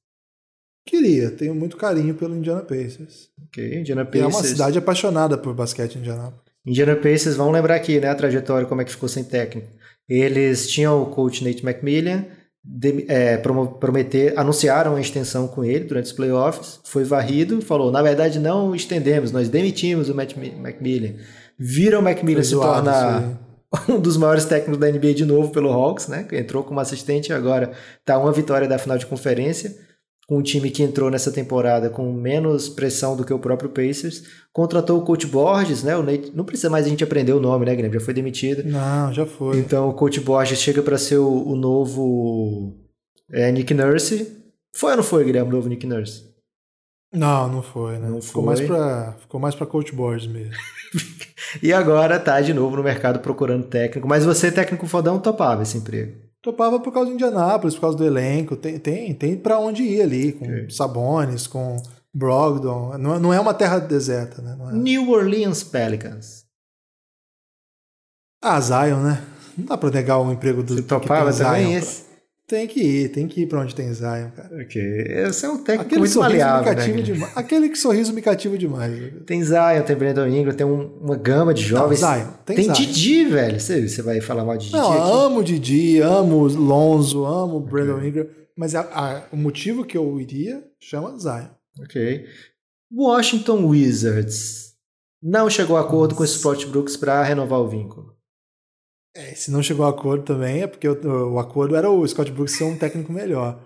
Queria, 0.85 1.31
tenho 1.31 1.53
muito 1.55 1.77
carinho 1.77 2.13
pelo 2.13 2.35
Indiana 2.35 2.61
Pacers. 2.61 3.29
Ok, 3.47 3.79
Indiana 3.79 4.05
Pacers. 4.05 4.21
E 4.21 4.23
é 4.23 4.27
uma 4.27 4.43
cidade 4.43 4.77
apaixonada 4.77 5.37
por 5.37 5.53
basquete 5.53 5.95
em 5.95 5.99
Indianápolis. 5.99 6.43
Indiana 6.65 6.95
Pacers, 6.95 7.35
vamos 7.35 7.53
lembrar 7.53 7.75
aqui, 7.75 7.99
né, 7.99 8.07
a 8.07 8.15
trajetória, 8.15 8.67
como 8.67 8.81
é 8.81 8.85
que 8.85 8.91
ficou 8.91 9.09
sem 9.09 9.23
técnico. 9.23 9.67
Eles 10.07 10.69
tinham 10.69 11.01
o 11.01 11.07
coach 11.07 11.43
Nate 11.43 11.65
McMillan, 11.65 12.25
de, 12.63 13.05
é, 13.07 13.37
prometer, 13.37 14.37
anunciaram 14.37 14.95
a 14.95 15.01
extensão 15.01 15.47
com 15.47 15.63
ele 15.63 15.85
durante 15.85 16.05
os 16.05 16.11
playoffs, 16.11 16.79
foi 16.83 17.03
varrido, 17.03 17.61
falou, 17.61 17.91
na 17.91 18.01
verdade 18.01 18.39
não 18.39 18.75
estendemos, 18.75 19.31
nós 19.31 19.49
demitimos 19.49 20.09
o 20.09 20.15
Matt 20.15 20.35
McMillan. 20.35 21.15
Viram 21.57 22.01
o 22.01 22.07
McMillan 22.07 22.43
se 22.43 22.51
tornar 22.51 23.48
um 23.87 23.99
dos 23.99 24.17
maiores 24.17 24.45
técnicos 24.45 24.79
da 24.79 24.91
NBA 24.91 25.13
de 25.13 25.25
novo 25.25 25.51
pelo 25.51 25.69
Hawks, 25.69 26.07
né? 26.07 26.27
Entrou 26.31 26.63
como 26.63 26.79
assistente 26.79 27.29
e 27.29 27.33
agora 27.33 27.71
está 27.99 28.17
uma 28.17 28.31
vitória 28.31 28.67
da 28.67 28.79
final 28.79 28.97
de 28.97 29.05
conferência, 29.05 29.75
com 30.27 30.37
um 30.37 30.43
time 30.43 30.69
que 30.69 30.83
entrou 30.83 31.09
nessa 31.09 31.31
temporada 31.31 31.89
com 31.89 32.11
menos 32.11 32.69
pressão 32.69 33.15
do 33.15 33.23
que 33.23 33.33
o 33.33 33.39
próprio 33.39 33.69
Pacers. 33.69 34.23
Contratou 34.51 34.99
o 34.99 35.03
coach 35.03 35.25
Borges, 35.27 35.83
né? 35.83 35.95
O 35.95 36.03
Nate, 36.03 36.31
não 36.35 36.45
precisa 36.45 36.69
mais 36.69 36.85
a 36.85 36.89
gente 36.89 37.03
aprender 37.03 37.33
o 37.33 37.39
nome, 37.39 37.65
né, 37.65 37.75
Guilherme? 37.75 37.97
Já 37.97 38.05
foi 38.05 38.13
demitido. 38.13 38.63
Não, 38.63 39.13
já 39.13 39.25
foi. 39.25 39.57
Então 39.57 39.89
o 39.89 39.93
coach 39.93 40.19
Borges 40.19 40.59
chega 40.59 40.81
para 40.81 40.97
ser 40.97 41.17
o, 41.17 41.47
o 41.47 41.55
novo 41.55 42.75
é, 43.31 43.51
Nick 43.51 43.73
Nurse. 43.73 44.35
Foi 44.75 44.91
ou 44.91 44.97
não 44.97 45.03
foi, 45.03 45.25
Guilherme, 45.25 45.49
o 45.49 45.55
novo 45.55 45.69
Nick 45.69 45.85
Nurse? 45.85 46.29
Não, 47.11 47.47
não 47.51 47.63
foi, 47.63 47.97
né? 47.97 48.07
Não 48.07 48.21
ficou, 48.21 48.43
foi. 48.43 48.53
Mais 48.53 48.61
pra, 48.61 49.13
ficou 49.19 49.39
mais 49.39 49.55
para 49.55 49.65
coach 49.65 49.93
Borges 49.93 50.27
mesmo. 50.27 50.53
e 51.61 51.73
agora 51.73 52.19
tá 52.19 52.39
de 52.41 52.53
novo 52.53 52.77
no 52.77 52.83
mercado 52.83 53.19
procurando 53.19 53.65
técnico. 53.67 54.07
Mas 54.07 54.25
você, 54.25 54.51
técnico 54.51 54.87
fodão, 54.87 55.19
topava 55.19 55.63
esse 55.63 55.77
emprego? 55.77 56.17
Topava 56.41 56.79
por 56.79 56.93
causa 56.93 57.09
de 57.09 57.15
Indianápolis, 57.15 57.75
por 57.75 57.81
causa 57.81 57.97
do 57.97 58.05
elenco. 58.05 58.55
Tem, 58.55 58.79
tem, 58.79 59.13
tem 59.13 59.37
para 59.37 59.59
onde 59.59 59.83
ir 59.83 60.01
ali, 60.01 60.31
com 60.31 60.45
okay. 60.45 60.69
Sabonis, 60.69 61.47
com 61.47 61.75
Brogdon. 62.13 62.97
Não, 62.97 63.19
não 63.19 63.33
é 63.33 63.39
uma 63.39 63.53
terra 63.53 63.79
deserta, 63.79 64.41
né? 64.41 64.57
É... 64.69 64.73
New 64.73 65.09
Orleans 65.09 65.63
Pelicans. 65.63 66.45
Ah, 68.41 68.59
Zion, 68.61 69.01
né? 69.01 69.21
Não 69.57 69.65
dá 69.65 69.77
pra 69.77 69.91
negar 69.91 70.19
o 70.19 70.31
emprego 70.31 70.63
do 70.63 70.75
Você 70.75 70.81
topava 70.81 71.33
também 71.33 71.67
Zion, 71.67 71.77
esse? 71.77 72.08
Tem 72.49 72.67
que 72.67 72.81
ir, 72.81 73.09
tem 73.09 73.27
que 73.27 73.41
ir 73.41 73.45
pra 73.47 73.61
onde 73.61 73.75
tem 73.75 73.93
Zion, 73.93 74.31
cara. 74.35 74.49
Ok. 74.63 74.81
Esse 74.81 75.45
é 75.45 75.49
um 75.49 75.57
técnico 75.63 75.81
Aquele 75.85 75.99
muito 75.99 76.11
sorriso 76.13 76.33
me 76.33 76.39
maleável, 76.39 76.75
cativa 76.75 76.97
né? 76.97 77.01
demais. 77.03 77.37
Aquele 77.37 77.69
que 77.69 77.77
sorriso 77.77 78.11
me 78.13 78.21
cativa 78.23 78.57
demais. 78.57 79.13
Tem 79.27 79.43
Zion, 79.43 79.83
tem 79.85 79.95
Brandon 79.95 80.27
Ingram, 80.27 80.53
tem 80.55 80.65
um- 80.65 80.97
uma 80.99 81.15
gama 81.15 81.53
de 81.53 81.61
jovens. 81.61 81.99
Zion, 81.99 82.25
tem 82.45 82.55
tem 82.55 82.65
Zion. 82.65 82.73
Didi, 82.73 83.25
velho. 83.25 83.59
Você, 83.59 83.87
você 83.87 84.01
vai 84.01 84.19
falar 84.19 84.43
mal 84.43 84.57
de 84.57 84.65
Didi 84.65 84.75
Não, 84.77 84.91
aqui? 84.91 85.11
amo 85.25 85.43
Didi, 85.43 86.01
amo 86.01 86.47
Lonzo, 86.47 87.23
amo 87.23 87.57
o 87.57 87.59
Brandon 87.61 88.03
Ingram, 88.03 88.25
mas 88.57 88.73
a- 88.73 88.81
a- 88.81 89.23
o 89.31 89.37
motivo 89.37 89.85
que 89.85 89.95
eu 89.95 90.19
iria 90.19 90.63
chama 90.79 91.15
Zion. 91.19 91.49
Ok. 91.83 92.25
Washington 92.91 93.65
Wizards 93.67 94.73
não 95.21 95.49
chegou 95.49 95.77
a 95.77 95.81
acordo 95.81 96.15
com 96.15 96.23
o 96.23 96.25
Sport 96.25 96.65
Brooks 96.65 96.97
para 96.97 97.21
renovar 97.21 97.59
o 97.59 97.67
vínculo. 97.67 98.08
É, 99.15 99.33
se 99.35 99.49
não 99.51 99.61
chegou 99.63 99.85
a 99.85 99.89
acordo 99.89 100.23
também 100.23 100.61
é 100.61 100.67
porque 100.67 100.87
o, 100.87 101.33
o 101.33 101.39
acordo 101.39 101.75
era 101.75 101.89
o 101.89 102.07
Scott 102.07 102.31
Brooks 102.31 102.55
ser 102.55 102.63
um 102.65 102.77
técnico 102.77 103.11
melhor. 103.11 103.59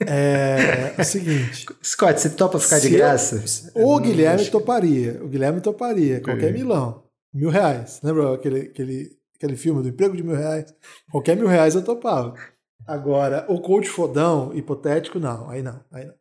É, 0.00 0.94
é 0.96 1.00
o 1.00 1.04
seguinte. 1.04 1.66
Scott, 1.82 2.20
você 2.20 2.30
topa 2.30 2.58
ficar 2.58 2.78
de 2.78 2.88
se 2.88 2.94
eu- 2.94 2.98
graça? 2.98 3.72
o 3.74 3.98
Guilherme 3.98 4.42
acho- 4.42 4.50
toparia. 4.50 5.22
O 5.22 5.28
Guilherme 5.28 5.60
toparia. 5.60 6.20
Qualquer 6.20 6.52
milão. 6.52 7.02
Mil 7.32 7.48
reais. 7.50 8.00
Lembra 8.02 8.34
aquele, 8.34 8.60
aquele, 8.62 9.10
aquele 9.36 9.56
filme 9.56 9.82
do 9.82 9.88
emprego 9.88 10.16
de 10.16 10.22
mil 10.22 10.36
reais? 10.36 10.72
Qualquer 11.10 11.36
mil 11.36 11.46
reais 11.48 11.74
eu 11.74 11.82
topava. 11.84 12.34
Agora, 12.86 13.44
o 13.48 13.60
coach 13.60 13.88
fodão, 13.88 14.52
hipotético, 14.54 15.18
não. 15.18 15.48
Aí 15.50 15.62
não. 15.62 15.80
Aí 15.92 16.04
não. 16.06 16.14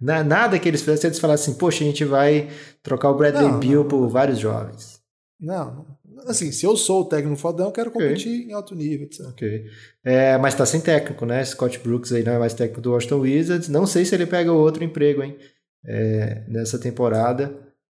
Na- 0.00 0.22
nada 0.24 0.58
que 0.58 0.68
eles 0.68 0.80
fizessem, 0.82 1.08
eles 1.08 1.18
falassem 1.18 1.50
assim, 1.52 1.58
poxa, 1.58 1.82
a 1.84 1.86
gente 1.86 2.04
vai 2.04 2.48
trocar 2.82 3.10
o 3.10 3.14
Bradley 3.16 3.48
Não, 3.48 3.58
Beal 3.58 3.82
não. 3.82 3.88
por 3.88 4.08
vários 4.08 4.38
jovens. 4.38 5.00
Não, 5.40 5.74
não. 5.74 5.95
Assim, 6.26 6.50
se 6.52 6.64
eu 6.66 6.76
sou 6.76 7.02
o 7.02 7.04
técnico 7.08 7.36
fodão, 7.36 7.66
eu 7.66 7.72
quero 7.72 7.90
competir 7.90 8.48
em 8.48 8.52
alto 8.52 8.74
nível, 8.74 9.06
etc. 9.06 9.28
Ok. 9.30 9.64
É, 10.04 10.36
mas 10.38 10.54
tá 10.54 10.66
sem 10.66 10.80
técnico, 10.80 11.24
né? 11.24 11.44
Scott 11.44 11.78
Brooks 11.78 12.12
aí 12.12 12.22
não 12.24 12.32
é 12.32 12.38
mais 12.38 12.54
técnico 12.54 12.80
do 12.80 12.92
Washington 12.92 13.20
Wizards. 13.20 13.68
Não 13.68 13.86
sei 13.86 14.04
se 14.04 14.14
ele 14.14 14.26
pega 14.26 14.52
outro 14.52 14.82
emprego, 14.84 15.22
hein? 15.22 15.36
É, 15.84 16.44
nessa 16.48 16.78
temporada. 16.78 17.54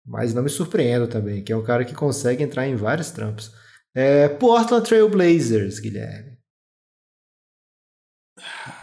Mas 0.07 0.33
não 0.35 0.43
me 0.43 0.49
surpreendo 0.49 1.07
também, 1.07 1.43
que 1.43 1.53
é 1.53 1.57
um 1.57 1.63
cara 1.63 1.85
que 1.85 1.95
consegue 1.95 2.43
entrar 2.43 2.67
em 2.67 2.75
vários 2.75 3.11
trampos. 3.11 3.53
É, 3.95 4.29
Portland 4.29 4.87
Trail 4.87 5.09
Blazers, 5.09 5.79
Guilherme. 5.79 6.39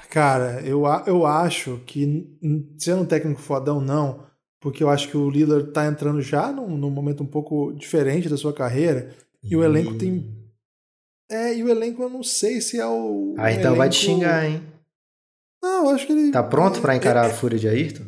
Cara, 0.09 0.61
eu, 0.65 0.83
eu 1.07 1.25
acho 1.25 1.79
que, 1.85 2.03
n- 2.41 2.75
sendo 2.77 3.01
um 3.01 3.05
técnico 3.05 3.41
fodão, 3.41 3.81
não, 3.81 4.25
porque 4.61 4.83
eu 4.83 4.89
acho 4.89 5.09
que 5.09 5.17
o 5.17 5.29
Lillard 5.29 5.71
tá 5.71 5.85
entrando 5.85 6.21
já 6.21 6.51
num, 6.51 6.77
num 6.77 6.89
momento 6.89 7.23
um 7.23 7.27
pouco 7.27 7.73
diferente 7.73 8.29
da 8.29 8.37
sua 8.37 8.53
carreira, 8.53 9.13
e 9.49 9.55
o 9.55 9.63
elenco 9.63 9.95
tem. 9.95 10.33
É, 11.29 11.55
e 11.55 11.63
o 11.63 11.69
elenco 11.69 12.03
eu 12.03 12.09
não 12.09 12.23
sei 12.23 12.61
se 12.61 12.79
é 12.79 12.85
o. 12.85 13.35
Ah, 13.37 13.45
um 13.45 13.49
então 13.49 13.75
vai 13.75 13.89
te 13.89 14.05
elenco- 14.05 14.19
xingar, 14.21 14.45
hein? 14.49 14.61
Não, 15.63 15.89
eu 15.89 15.95
acho 15.95 16.05
que 16.05 16.13
ele. 16.13 16.31
Tá 16.31 16.43
pronto 16.43 16.81
pra 16.81 16.93
é- 16.93 16.97
encarar 16.97 17.25
é- 17.27 17.31
a 17.31 17.33
fúria 17.33 17.57
de 17.57 17.67
Ayrton? 17.67 18.03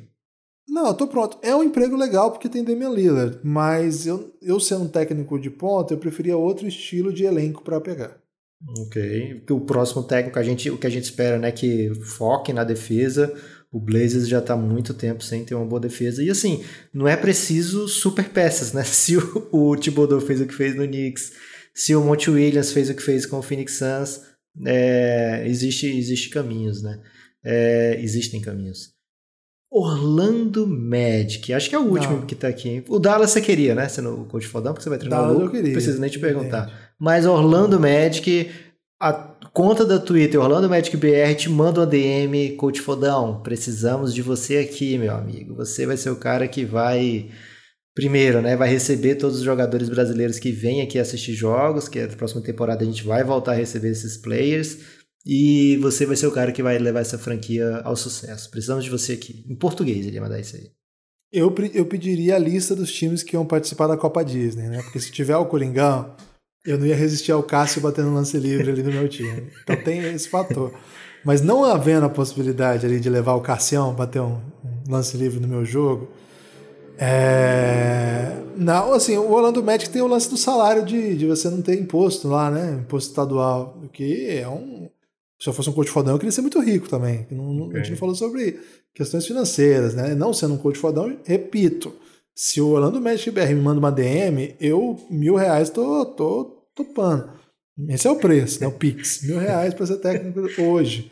Não, 0.69 0.87
eu 0.87 0.93
tô 0.93 1.07
pronto. 1.07 1.39
É 1.41 1.55
um 1.55 1.63
emprego 1.63 1.95
legal 1.95 2.29
porque 2.31 2.49
tem 2.49 2.63
Damian 2.63 2.89
Lillard, 2.89 3.39
mas 3.43 4.05
eu, 4.05 4.33
eu 4.41 4.59
sendo 4.59 4.83
um 4.83 4.89
técnico 4.89 5.39
de 5.39 5.49
ponta, 5.49 5.93
eu 5.93 5.97
preferia 5.97 6.37
outro 6.37 6.67
estilo 6.67 7.11
de 7.11 7.23
elenco 7.23 7.63
pra 7.63 7.79
pegar. 7.81 8.17
Ok. 8.79 9.43
O 9.49 9.61
próximo 9.61 10.03
técnico, 10.03 10.37
a 10.37 10.43
gente, 10.43 10.69
o 10.69 10.77
que 10.77 10.85
a 10.87 10.89
gente 10.89 11.03
espera, 11.05 11.37
né, 11.39 11.51
que 11.51 11.93
foque 12.03 12.51
na 12.51 12.63
defesa. 12.63 13.33
O 13.71 13.79
Blazers 13.79 14.27
já 14.27 14.41
tá 14.41 14.53
há 14.53 14.57
muito 14.57 14.93
tempo 14.93 15.23
sem 15.23 15.43
ter 15.43 15.53
uma 15.55 15.65
boa 15.65 15.79
defesa. 15.79 16.23
E 16.23 16.29
assim, 16.29 16.63
não 16.93 17.07
é 17.07 17.17
preciso 17.17 17.87
super 17.87 18.29
peças, 18.29 18.71
né? 18.73 18.83
Se 18.85 19.17
o, 19.17 19.47
o 19.51 19.75
Thibodeau 19.75 20.21
fez 20.21 20.39
o 20.41 20.45
que 20.45 20.53
fez 20.53 20.75
no 20.75 20.87
Knicks, 20.87 21.33
se 21.75 21.93
o 21.95 22.01
Monte 22.01 22.29
Williams 22.31 22.71
fez 22.71 22.89
o 22.89 22.95
que 22.95 23.03
fez 23.03 23.25
com 23.25 23.37
o 23.37 23.41
Phoenix 23.43 23.73
Suns, 23.77 24.21
é, 24.65 25.43
existe, 25.45 25.85
existe 25.85 26.29
caminhos, 26.29 26.81
né? 26.81 26.99
É, 27.45 27.99
existem 28.01 28.41
caminhos. 28.41 28.95
Orlando 29.69 30.65
Magic, 30.65 31.53
acho 31.53 31.69
que 31.69 31.75
é 31.75 31.79
o 31.79 31.83
último 31.91 32.17
Não. 32.17 32.25
que 32.25 32.33
tá 32.35 32.47
aqui. 32.47 32.69
hein? 32.69 32.83
O 32.87 32.97
Dallas 32.99 33.31
você 33.31 33.41
queria, 33.41 33.75
né? 33.75 33.87
Sendo 33.89 34.21
o 34.21 34.25
coach 34.25 34.47
fodão, 34.47 34.73
porque 34.73 34.83
você 34.83 34.89
vai 34.89 34.97
treinar 34.97 35.19
Dallas 35.19 35.35
o 35.35 35.39
eu 35.39 35.43
Luka, 35.45 35.51
queria, 35.57 35.67
Não 35.69 35.73
precisa 35.73 35.99
nem 35.99 36.09
te 36.09 36.19
perguntar. 36.19 36.63
evidente. 36.63 36.83
Mas 36.97 37.25
Orlando 37.25 37.79
Magic, 37.79 38.49
a 38.99 39.13
conta 39.57 39.83
da 39.83 39.97
Twitter, 39.97 40.39
Orlando 40.39 40.69
Magic 40.69 40.95
BR, 40.95 41.33
te 41.35 41.49
manda 41.49 41.79
uma 41.79 41.87
DM, 41.87 42.55
coach 42.57 42.79
fodão. 42.79 43.41
Precisamos 43.41 44.13
de 44.13 44.21
você 44.21 44.57
aqui, 44.57 44.99
meu 44.99 45.15
amigo. 45.15 45.55
Você 45.55 45.83
vai 45.87 45.97
ser 45.97 46.11
o 46.11 46.15
cara 46.15 46.47
que 46.47 46.63
vai. 46.63 47.31
Primeiro, 47.95 48.39
né? 48.39 48.55
Vai 48.55 48.69
receber 48.69 49.15
todos 49.15 49.37
os 49.37 49.43
jogadores 49.43 49.89
brasileiros 49.89 50.37
que 50.37 50.51
vêm 50.51 50.83
aqui 50.83 50.99
assistir 50.99 51.33
jogos, 51.33 51.89
que 51.89 51.99
a 51.99 52.07
próxima 52.07 52.43
temporada 52.43 52.83
a 52.83 52.85
gente 52.85 53.03
vai 53.03 53.23
voltar 53.23 53.53
a 53.53 53.55
receber 53.55 53.89
esses 53.89 54.15
players. 54.15 54.77
E 55.25 55.77
você 55.77 56.05
vai 56.05 56.15
ser 56.15 56.27
o 56.27 56.31
cara 56.31 56.51
que 56.51 56.61
vai 56.61 56.77
levar 56.77 56.99
essa 56.99 57.17
franquia 57.17 57.77
ao 57.77 57.95
sucesso. 57.95 58.51
Precisamos 58.51 58.83
de 58.83 58.91
você 58.91 59.13
aqui. 59.13 59.43
Em 59.49 59.55
português 59.55 60.05
ele 60.05 60.17
ia 60.17 60.21
mandar 60.21 60.39
isso 60.39 60.55
aí. 60.55 60.69
Eu, 61.31 61.53
eu 61.73 61.87
pediria 61.87 62.35
a 62.35 62.39
lista 62.39 62.75
dos 62.75 62.93
times 62.93 63.23
que 63.23 63.35
iam 63.35 63.43
participar 63.43 63.87
da 63.87 63.97
Copa 63.97 64.23
Disney, 64.23 64.69
né? 64.69 64.83
Porque 64.83 64.99
se 64.99 65.11
tiver 65.11 65.35
o 65.35 65.47
Coringão, 65.47 66.15
eu 66.67 66.77
não 66.77 66.85
ia 66.85 66.95
resistir 66.95 67.31
ao 67.31 67.41
Cássio 67.43 67.81
batendo 67.81 68.13
lance 68.13 68.37
livre 68.37 68.69
ali 68.71 68.83
no 68.83 68.91
meu 68.91 69.07
time. 69.07 69.47
Então 69.63 69.75
tem 69.77 69.99
esse 70.13 70.27
fator. 70.29 70.73
Mas 71.25 71.41
não 71.41 71.63
havendo 71.65 72.05
a 72.05 72.09
possibilidade 72.09 72.85
ali 72.85 72.99
de 72.99 73.09
levar 73.09 73.33
o 73.33 73.41
Cassião 73.41 73.93
bater 73.93 74.21
um, 74.21 74.39
um 74.63 74.91
lance 74.91 75.17
livre 75.17 75.39
no 75.39 75.47
meu 75.47 75.65
jogo, 75.65 76.07
é... 76.97 78.33
Não, 78.55 78.93
assim, 78.93 79.17
o 79.17 79.31
Orlando 79.31 79.63
Magic 79.63 79.89
tem 79.89 80.01
o 80.01 80.07
lance 80.07 80.29
do 80.29 80.37
salário 80.37 80.83
de, 80.83 81.15
de 81.15 81.25
você 81.27 81.49
não 81.49 81.61
ter 81.61 81.79
imposto 81.79 82.27
lá, 82.27 82.49
né? 82.49 82.79
Imposto 82.81 83.09
estadual, 83.11 83.77
que 83.93 84.27
é 84.29 84.47
um... 84.47 84.89
Se 85.39 85.47
eu 85.47 85.53
fosse 85.53 85.69
um 85.69 85.73
coach 85.73 85.91
fodão, 85.91 86.13
eu 86.15 86.19
queria 86.19 86.31
ser 86.31 86.41
muito 86.41 86.59
rico 86.59 86.89
também. 86.89 87.27
Não- 87.29 87.53
não- 87.53 87.65
A 87.65 87.75
gente 87.75 87.81
Ok. 87.81 87.89
não 87.91 87.97
falou 87.97 88.15
sobre 88.15 88.59
questões 88.95 89.27
financeiras, 89.27 89.93
né? 89.93 90.15
Não 90.15 90.33
sendo 90.33 90.55
um 90.55 90.57
coach 90.57 90.79
fodão, 90.79 91.15
repito, 91.23 91.93
se 92.33 92.59
o 92.59 92.69
Orlando 92.69 92.99
Magic 92.99 93.29
BR 93.29 93.49
me 93.49 93.61
manda 93.61 93.77
uma 93.79 93.91
DM, 93.91 94.55
eu, 94.59 94.99
mil 95.11 95.35
reais, 95.35 95.69
tô, 95.69 96.03
tô 96.05 96.56
topando. 96.77 97.29
Esse 97.89 98.07
é 98.07 98.11
o 98.11 98.15
preço, 98.15 98.61
né? 98.61 98.67
O 98.67 98.71
Pix. 98.71 99.23
Mil 99.23 99.37
reais 99.37 99.73
para 99.73 99.85
ser 99.85 99.97
técnico 99.97 100.61
hoje. 100.61 101.11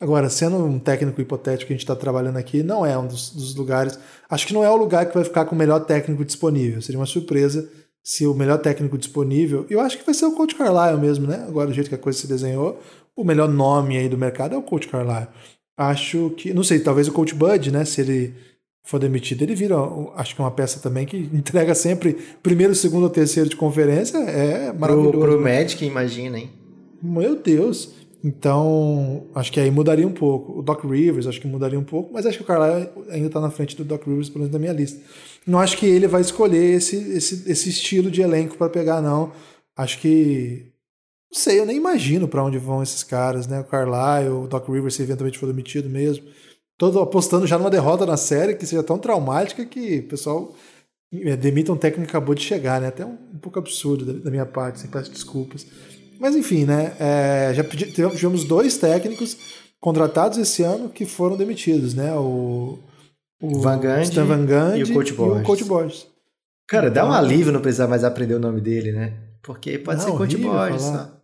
Agora, 0.00 0.30
sendo 0.30 0.56
um 0.56 0.78
técnico 0.78 1.20
hipotético 1.20 1.66
que 1.66 1.72
a 1.74 1.76
gente 1.76 1.84
está 1.84 1.94
trabalhando 1.94 2.38
aqui, 2.38 2.62
não 2.62 2.86
é 2.86 2.96
um 2.96 3.06
dos, 3.06 3.30
dos 3.30 3.54
lugares. 3.54 3.98
Acho 4.30 4.46
que 4.46 4.54
não 4.54 4.64
é 4.64 4.70
o 4.70 4.76
lugar 4.76 5.06
que 5.06 5.14
vai 5.14 5.24
ficar 5.24 5.44
com 5.44 5.54
o 5.54 5.58
melhor 5.58 5.80
técnico 5.80 6.24
disponível. 6.24 6.80
Seria 6.80 6.98
uma 6.98 7.06
surpresa 7.06 7.70
se 8.02 8.26
o 8.26 8.32
melhor 8.32 8.58
técnico 8.58 8.96
disponível. 8.96 9.66
Eu 9.68 9.78
acho 9.80 9.98
que 9.98 10.06
vai 10.06 10.14
ser 10.14 10.24
o 10.24 10.32
Coach 10.32 10.54
Carlisle 10.54 10.98
mesmo, 10.98 11.26
né? 11.26 11.44
Agora, 11.46 11.68
do 11.68 11.74
jeito 11.74 11.88
que 11.88 11.94
a 11.94 11.98
coisa 11.98 12.18
se 12.18 12.26
desenhou, 12.26 12.80
o 13.14 13.22
melhor 13.22 13.48
nome 13.48 13.98
aí 13.98 14.08
do 14.08 14.16
mercado 14.16 14.54
é 14.54 14.58
o 14.58 14.62
Coach 14.62 14.88
Carlisle. 14.88 15.28
Acho 15.76 16.30
que. 16.30 16.54
Não 16.54 16.64
sei, 16.64 16.80
talvez 16.80 17.06
o 17.06 17.12
Coach 17.12 17.34
Bud, 17.34 17.70
né? 17.70 17.84
Se 17.84 18.00
ele 18.00 18.34
for 18.82 18.98
demitido, 18.98 19.42
ele 19.42 19.54
vira, 19.54 19.76
acho 20.16 20.34
que 20.34 20.40
é 20.40 20.44
uma 20.44 20.50
peça 20.50 20.80
também 20.80 21.06
que 21.06 21.16
entrega 21.32 21.74
sempre 21.74 22.16
primeiro, 22.42 22.74
segundo 22.74 23.04
ou 23.04 23.10
terceiro 23.10 23.48
de 23.48 23.56
conferência. 23.56 24.18
É 24.18 24.72
maravilhoso. 24.72 25.10
Pro, 25.10 25.20
pro 25.20 25.40
Magic, 25.40 25.84
imagina, 25.84 26.38
hein? 26.38 26.50
Meu 27.02 27.36
Deus. 27.36 28.00
Então, 28.22 29.26
acho 29.34 29.50
que 29.50 29.58
aí 29.58 29.70
mudaria 29.70 30.06
um 30.06 30.12
pouco. 30.12 30.58
O 30.58 30.62
Doc 30.62 30.84
Rivers, 30.84 31.26
acho 31.26 31.40
que 31.40 31.46
mudaria 31.46 31.78
um 31.78 31.84
pouco, 31.84 32.12
mas 32.12 32.26
acho 32.26 32.36
que 32.36 32.44
o 32.44 32.46
Carlisle 32.46 32.90
ainda 33.08 33.28
está 33.28 33.40
na 33.40 33.50
frente 33.50 33.74
do 33.74 33.84
Doc 33.84 34.06
Rivers, 34.06 34.28
pelo 34.28 34.40
menos 34.40 34.52
na 34.52 34.58
minha 34.58 34.72
lista. 34.72 35.00
Não 35.46 35.58
acho 35.58 35.78
que 35.78 35.86
ele 35.86 36.06
vai 36.06 36.20
escolher 36.20 36.74
esse, 36.74 36.96
esse, 36.96 37.50
esse 37.50 37.70
estilo 37.70 38.10
de 38.10 38.20
elenco 38.20 38.58
para 38.58 38.68
pegar, 38.68 39.00
não. 39.00 39.32
Acho 39.76 39.98
que. 39.98 40.66
Não 41.32 41.40
sei, 41.40 41.60
eu 41.60 41.64
nem 41.64 41.76
imagino 41.76 42.28
para 42.28 42.44
onde 42.44 42.58
vão 42.58 42.82
esses 42.82 43.02
caras, 43.02 43.46
né? 43.46 43.60
O 43.60 43.64
Carlisle, 43.64 44.34
o 44.34 44.46
Doc 44.46 44.68
Rivers, 44.68 44.94
se 44.94 45.02
eventualmente 45.02 45.38
for 45.38 45.46
demitido 45.46 45.88
mesmo. 45.88 46.26
Todo 46.80 46.98
apostando 46.98 47.46
já 47.46 47.58
numa 47.58 47.68
derrota 47.68 48.06
na 48.06 48.16
série 48.16 48.54
que 48.54 48.64
seja 48.64 48.82
tão 48.82 48.96
traumática 48.96 49.66
que 49.66 49.98
o 49.98 50.08
pessoal 50.08 50.54
é, 51.12 51.36
demita 51.36 51.70
um 51.70 51.76
técnico 51.76 52.06
que 52.10 52.16
acabou 52.16 52.34
de 52.34 52.40
chegar, 52.42 52.80
né? 52.80 52.88
Até 52.88 53.04
um, 53.04 53.18
um 53.34 53.38
pouco 53.38 53.58
absurdo 53.58 54.14
da, 54.18 54.30
minha 54.30 54.46
parte, 54.46 54.80
sem 54.80 54.88
peço 54.88 55.10
desculpas. 55.10 55.66
Mas 56.18 56.34
enfim, 56.34 56.64
né? 56.64 56.96
é, 56.98 57.52
já 57.52 57.62
pedi- 57.62 57.92
tivemos, 57.92 58.44
dois 58.44 58.78
técnicos 58.78 59.36
contratados 59.78 60.38
esse 60.38 60.62
ano 60.62 60.88
que 60.88 61.04
foram 61.04 61.36
demitidos, 61.36 61.92
né? 61.92 62.14
O, 62.14 62.78
o 63.42 63.60
Van 63.60 63.76
Gundy 63.78 64.04
Stan 64.04 64.24
Van 64.24 64.46
Gundy 64.46 64.78
e 64.80 64.82
o 64.84 64.94
Coach 64.94 65.12
Borges. 65.12 65.46
Coach 65.46 65.64
Borges. 65.64 66.06
Cara, 66.66 66.90
dá 66.90 67.04
um 67.04 67.08
Então- 67.08 67.18
alívio 67.18 67.52
não 67.52 67.60
precisar 67.60 67.88
mais 67.88 68.04
aprender 68.04 68.36
o 68.36 68.40
nome 68.40 68.62
dele, 68.62 68.90
né? 68.92 69.12
Porque 69.42 69.78
pode 69.78 70.00
Não, 70.00 70.12
ser 70.12 70.16
Coach 70.16 70.36
Borges 70.38 70.80
só. 70.82 71.19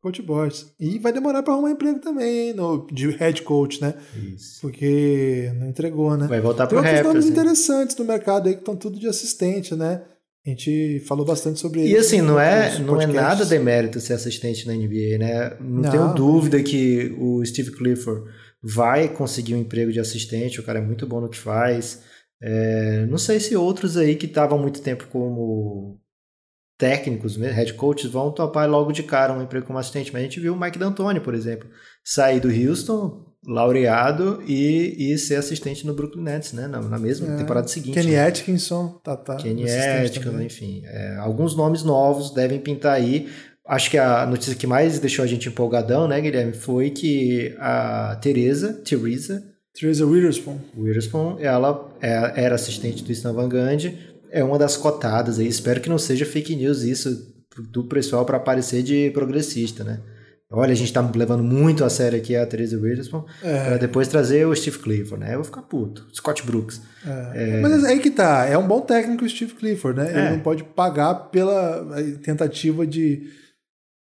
Coach 0.00 0.22
Borges. 0.22 0.72
E 0.80 0.98
vai 0.98 1.12
demorar 1.12 1.42
para 1.42 1.52
arrumar 1.52 1.70
emprego 1.70 1.98
também? 2.00 2.52
No, 2.54 2.86
de 2.90 3.10
head 3.10 3.42
coach, 3.42 3.80
né? 3.82 3.94
Isso. 4.34 4.60
Porque 4.62 5.52
não 5.58 5.68
entregou, 5.68 6.16
né? 6.16 6.26
Vai 6.26 6.40
voltar 6.40 6.66
Tem 6.66 6.70
pro 6.70 6.78
outros 6.78 6.94
Raptors. 6.94 7.14
nomes 7.24 7.30
interessantes 7.30 7.96
no 7.96 8.04
mercado 8.04 8.48
aí 8.48 8.54
que 8.54 8.60
estão 8.60 8.76
tudo 8.76 8.98
de 8.98 9.06
assistente, 9.06 9.74
né? 9.74 10.02
A 10.46 10.48
gente 10.48 11.00
falou 11.06 11.24
bastante 11.26 11.60
sobre 11.60 11.86
E 11.86 11.94
assim, 11.96 12.22
não 12.22 12.40
é, 12.40 12.78
não 12.78 12.98
é 12.98 13.06
nada 13.06 13.44
demérito 13.44 14.00
ser 14.00 14.14
assistente 14.14 14.66
na 14.66 14.72
NBA, 14.72 15.18
né? 15.18 15.56
Não, 15.60 15.82
Não. 15.82 15.90
tenho 15.90 16.14
dúvida 16.14 16.62
que 16.62 17.14
o 17.18 17.44
Steve 17.44 17.70
Clifford 17.72 18.24
vai 18.62 19.08
conseguir 19.08 19.54
um 19.54 19.58
emprego 19.60 19.92
de 19.92 20.00
assistente, 20.00 20.58
o 20.58 20.62
cara 20.62 20.78
é 20.78 20.82
muito 20.82 21.06
bom 21.06 21.20
no 21.20 21.28
que 21.28 21.36
faz. 21.36 22.02
É, 22.42 23.04
não 23.10 23.18
sei 23.18 23.38
se 23.38 23.54
outros 23.54 23.98
aí 23.98 24.16
que 24.16 24.24
estavam 24.24 24.58
há 24.58 24.62
muito 24.62 24.80
tempo 24.80 25.06
como 25.08 26.00
técnicos, 26.80 27.36
head 27.36 27.74
coaches, 27.74 28.10
vão 28.10 28.32
topar 28.32 28.68
logo 28.68 28.90
de 28.90 29.02
cara 29.02 29.34
um 29.34 29.42
emprego 29.42 29.66
como 29.66 29.78
assistente. 29.78 30.10
Mas 30.10 30.22
a 30.22 30.24
gente 30.24 30.40
viu 30.40 30.54
o 30.54 30.58
Mike 30.58 30.78
D'Antoni, 30.78 31.20
por 31.20 31.34
exemplo, 31.34 31.68
sair 32.02 32.40
do 32.40 32.48
Houston, 32.48 33.26
laureado, 33.46 34.42
e, 34.48 35.12
e 35.12 35.18
ser 35.18 35.36
assistente 35.36 35.86
no 35.86 35.92
Brooklyn 35.92 36.22
Nets, 36.22 36.54
né? 36.54 36.66
Na, 36.66 36.80
na 36.80 36.98
mesma 36.98 37.34
é. 37.34 37.36
temporada 37.36 37.68
seguinte. 37.68 37.94
Kenny 37.94 38.12
né? 38.12 38.26
Atkinson, 38.26 38.98
tá, 39.04 39.14
tá. 39.14 39.36
Kenny 39.36 39.70
Atkinson, 39.70 40.40
enfim. 40.40 40.82
É, 40.86 41.16
alguns 41.16 41.54
nomes 41.54 41.82
novos 41.82 42.32
devem 42.32 42.58
pintar 42.58 42.94
aí. 42.94 43.28
Acho 43.66 43.90
que 43.90 43.98
a 43.98 44.26
notícia 44.26 44.54
que 44.54 44.66
mais 44.66 44.98
deixou 44.98 45.22
a 45.22 45.28
gente 45.28 45.48
empolgadão, 45.48 46.08
né, 46.08 46.20
Guilherme, 46.20 46.54
foi 46.54 46.90
que 46.90 47.54
a 47.58 48.18
Teresa, 48.20 48.72
Teresa, 48.84 49.44
Teresa 49.78 50.04
Witherspoon. 50.04 50.58
Witherspoon, 50.76 51.36
ela 51.38 51.88
é, 52.00 52.44
era 52.44 52.54
assistente 52.54 53.04
do 53.04 53.12
Stan 53.12 53.32
Van 53.32 53.48
Gundy, 53.48 53.96
é 54.30 54.42
uma 54.42 54.58
das 54.58 54.76
cotadas 54.76 55.38
aí. 55.38 55.46
Espero 55.46 55.80
que 55.80 55.88
não 55.88 55.98
seja 55.98 56.24
fake 56.24 56.54
news 56.56 56.82
isso 56.82 57.34
do 57.70 57.84
pessoal 57.84 58.24
para 58.24 58.36
aparecer 58.36 58.82
de 58.82 59.10
progressista, 59.10 59.84
né? 59.84 60.00
Olha, 60.52 60.72
a 60.72 60.76
gente 60.76 60.92
tá 60.92 61.00
levando 61.14 61.44
muito 61.44 61.84
a 61.84 61.90
sério 61.90 62.18
aqui 62.18 62.34
a 62.34 62.44
Teresa 62.44 62.76
Witherspoon 62.76 63.24
é. 63.40 63.64
para 63.64 63.76
depois 63.76 64.08
trazer 64.08 64.44
o 64.46 64.54
Steve 64.54 64.80
Clifford, 64.80 65.24
né? 65.24 65.30
Eu 65.30 65.36
vou 65.36 65.44
ficar 65.44 65.62
puto. 65.62 66.08
Scott 66.12 66.44
Brooks. 66.44 66.82
É. 67.06 67.58
É... 67.58 67.60
Mas 67.60 67.84
aí 67.84 68.00
que 68.00 68.10
tá, 68.10 68.46
é 68.46 68.58
um 68.58 68.66
bom 68.66 68.80
técnico 68.80 69.24
o 69.24 69.28
Steve 69.28 69.54
Clifford, 69.54 70.00
né? 70.00 70.10
Ele 70.10 70.20
é. 70.20 70.30
não 70.30 70.40
pode 70.40 70.64
pagar 70.64 71.14
pela 71.14 71.86
tentativa 72.24 72.84
de 72.84 73.30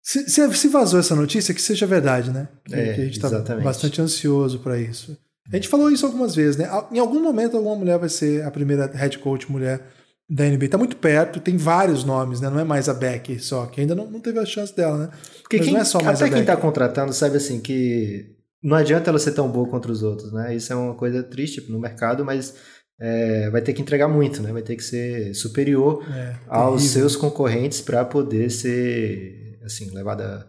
se, 0.01 0.29
se, 0.29 0.53
se, 0.55 0.67
vazou 0.69 0.99
essa 0.99 1.13
notícia, 1.13 1.53
que 1.53 1.61
seja 1.61 1.85
verdade, 1.85 2.31
né? 2.31 2.47
Que, 2.65 2.73
é, 2.73 2.93
que 2.93 3.01
a 3.01 3.03
gente 3.03 3.17
está 3.17 3.55
bastante 3.57 4.01
ansioso 4.01 4.59
para 4.59 4.79
isso. 4.79 5.17
A 5.51 5.55
gente 5.55 5.67
falou 5.67 5.91
isso 5.91 6.05
algumas 6.05 6.35
vezes, 6.35 6.55
né? 6.55 6.69
Em 6.91 6.99
algum 6.99 7.21
momento, 7.21 7.57
alguma 7.57 7.75
mulher 7.75 7.97
vai 7.99 8.09
ser 8.09 8.43
a 8.45 8.51
primeira 8.51 8.89
head 8.93 9.19
coach 9.19 9.51
mulher 9.51 9.81
da 10.29 10.45
NBA. 10.45 10.67
Tá 10.69 10.77
muito 10.77 10.97
perto, 10.97 11.39
tem 11.39 11.57
vários 11.57 12.03
nomes, 12.03 12.39
né? 12.39 12.49
Não 12.49 12.59
é 12.59 12.63
mais 12.63 12.87
a 12.87 12.93
Beck 12.93 13.39
só, 13.39 13.65
que 13.65 13.81
ainda 13.81 13.95
não, 13.95 14.09
não 14.09 14.19
teve 14.19 14.37
a 14.37 14.45
chance 14.45 14.75
dela, 14.75 14.97
né? 14.97 15.09
Porque 15.41 15.57
Mas 15.57 15.65
quem, 15.65 15.73
não 15.73 15.81
é 15.81 15.85
só 15.85 16.01
mais 16.01 16.21
até 16.21 16.31
a 16.31 16.33
quem 16.33 16.45
tá 16.45 16.55
contratando 16.55 17.11
sabe 17.13 17.37
assim 17.37 17.59
que 17.59 18.35
não 18.61 18.77
adianta 18.77 19.09
ela 19.09 19.17
ser 19.17 19.31
tão 19.31 19.49
boa 19.49 19.67
contra 19.67 19.91
os 19.91 20.03
outros, 20.03 20.31
né? 20.31 20.55
Isso 20.55 20.71
é 20.71 20.75
uma 20.75 20.93
coisa 20.93 21.23
triste 21.23 21.65
no 21.71 21.79
mercado, 21.79 22.23
mas 22.23 22.53
é, 22.99 23.49
vai 23.49 23.61
ter 23.61 23.73
que 23.73 23.81
entregar 23.81 24.07
muito, 24.07 24.43
né? 24.43 24.51
Vai 24.51 24.61
ter 24.61 24.75
que 24.75 24.83
ser 24.83 25.33
superior 25.33 26.05
é, 26.13 26.35
aos 26.47 26.83
seus 26.83 27.15
concorrentes 27.15 27.81
para 27.81 28.05
poder 28.05 28.51
ser 28.51 29.59
assim 29.63 29.89
levada 29.91 30.47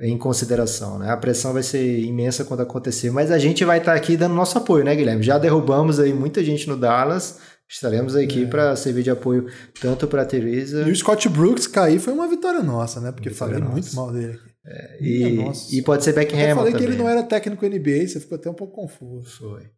em 0.00 0.16
consideração, 0.16 0.98
né? 0.98 1.10
A 1.10 1.16
pressão 1.16 1.52
vai 1.52 1.62
ser 1.62 1.98
imensa 2.00 2.44
quando 2.44 2.60
acontecer, 2.60 3.10
mas 3.10 3.30
a 3.30 3.38
gente 3.38 3.64
vai 3.64 3.78
estar 3.78 3.92
tá 3.92 3.98
aqui 3.98 4.16
dando 4.16 4.34
nosso 4.34 4.56
apoio, 4.56 4.84
né, 4.84 4.94
Guilherme? 4.94 5.22
Já 5.22 5.38
derrubamos 5.38 5.98
aí 5.98 6.14
muita 6.14 6.42
gente 6.42 6.68
no 6.68 6.76
Dallas, 6.76 7.40
estaremos 7.68 8.16
aqui 8.16 8.44
é. 8.44 8.46
para 8.46 8.74
servir 8.76 9.02
de 9.02 9.10
apoio 9.10 9.46
tanto 9.80 10.06
para 10.08 10.22
a 10.22 10.26
Teresa. 10.26 10.88
E 10.88 10.90
o 10.90 10.96
Scott 10.96 11.28
Brooks 11.28 11.66
cair 11.66 11.98
foi 11.98 12.12
uma 12.12 12.26
vitória 12.26 12.62
nossa, 12.62 13.00
né? 13.00 13.12
Porque 13.12 13.30
falei 13.30 13.58
nossa. 13.58 13.72
muito 13.72 13.94
mal 13.94 14.12
dele 14.12 14.32
aqui. 14.34 14.48
É, 14.66 14.98
e, 15.00 15.78
e, 15.78 15.82
pode 15.82 16.04
ser 16.04 16.12
Beckham. 16.12 16.38
Eu 16.38 16.56
falei 16.56 16.72
também. 16.72 16.86
que 16.86 16.92
ele 16.92 17.02
não 17.02 17.08
era 17.08 17.22
técnico 17.22 17.64
NBA, 17.64 18.06
você 18.06 18.20
ficou 18.20 18.36
até 18.36 18.50
um 18.50 18.54
pouco 18.54 18.74
confuso. 18.74 19.38
Foi. 19.38 19.70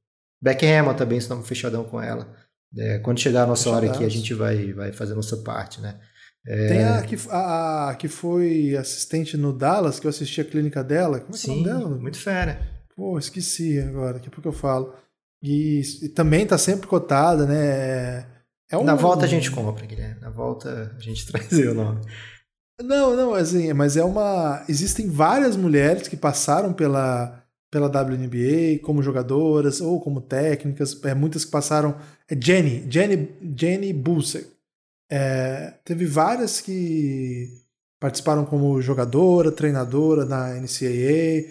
Beckham 0.43 0.95
também, 0.95 1.19
estamos 1.19 1.47
fechadão 1.47 1.85
com 1.85 2.01
ela. 2.01 2.35
É, 2.77 2.99
quando 2.99 3.21
chegar 3.21 3.45
a 3.45 3.47
nossa 3.47 3.71
hora 3.71 3.91
aqui, 3.91 4.05
a 4.05 4.09
gente 4.09 4.33
vai, 4.35 4.73
vai 4.73 4.93
fazer 4.93 5.13
a 5.13 5.17
nossa 5.17 5.37
parte, 5.39 5.81
né? 5.81 5.99
É... 6.47 6.69
Tem 6.69 6.85
a 6.85 7.03
que, 7.03 7.17
a, 7.29 7.91
a 7.91 7.95
que 7.95 8.09
foi 8.09 8.75
assistente 8.77 9.37
no 9.37 9.53
Dallas, 9.53 10.01
que 10.01 10.07
eu 10.07 10.11
assisti 10.11 10.41
a 10.41 10.45
clínica 10.45 10.83
dela. 10.83 11.21
Como 11.21 11.35
é 11.35 11.39
Sim, 11.39 11.63
que 11.63 11.69
é 11.69 11.73
o 11.73 11.75
nome 11.75 11.85
dela? 11.85 12.01
muito 12.01 12.19
fera. 12.19 12.61
Pô, 12.97 13.19
esqueci 13.19 13.79
agora, 13.79 14.15
daqui 14.15 14.29
a 14.29 14.31
pouco 14.31 14.49
eu 14.49 14.53
falo. 14.53 14.95
E, 15.43 15.83
e 16.03 16.09
também 16.09 16.47
tá 16.47 16.59
sempre 16.59 16.87
cotada, 16.87 17.47
né? 17.47 18.27
É 18.71 18.77
um, 18.77 18.85
Na 18.85 18.95
volta 18.95 19.25
a 19.25 19.29
gente 19.29 19.51
compra, 19.51 19.87
Guilherme. 19.87 20.21
Na 20.21 20.31
volta 20.31 20.95
a 20.97 21.01
gente 21.01 21.27
traz 21.31 21.51
o 21.53 21.75
nome. 21.75 22.01
Não, 22.83 23.15
não, 23.15 23.35
assim, 23.35 23.73
mas 23.73 23.97
é 23.97 24.05
uma. 24.05 24.65
Existem 24.69 25.09
várias 25.09 25.57
mulheres 25.57 26.09
que 26.09 26.17
passaram 26.17 26.73
pela, 26.73 27.45
pela 27.71 27.89
WNBA 27.89 28.81
como 28.83 29.03
jogadoras 29.03 29.81
ou 29.81 30.01
como 30.01 30.21
técnicas. 30.21 30.99
É, 31.05 31.15
muitas 31.15 31.45
que 31.45 31.51
passaram. 31.51 31.97
É 32.29 32.37
Jenny, 32.41 32.87
Jenny, 32.89 33.29
Jenny 33.57 33.93
Busek 33.93 34.47
é, 35.11 35.75
teve 35.85 36.07
várias 36.07 36.61
que 36.61 37.49
participaram 37.99 38.45
como 38.45 38.81
jogadora, 38.81 39.51
treinadora 39.51 40.25
na 40.25 40.55
NCAA, 40.55 41.51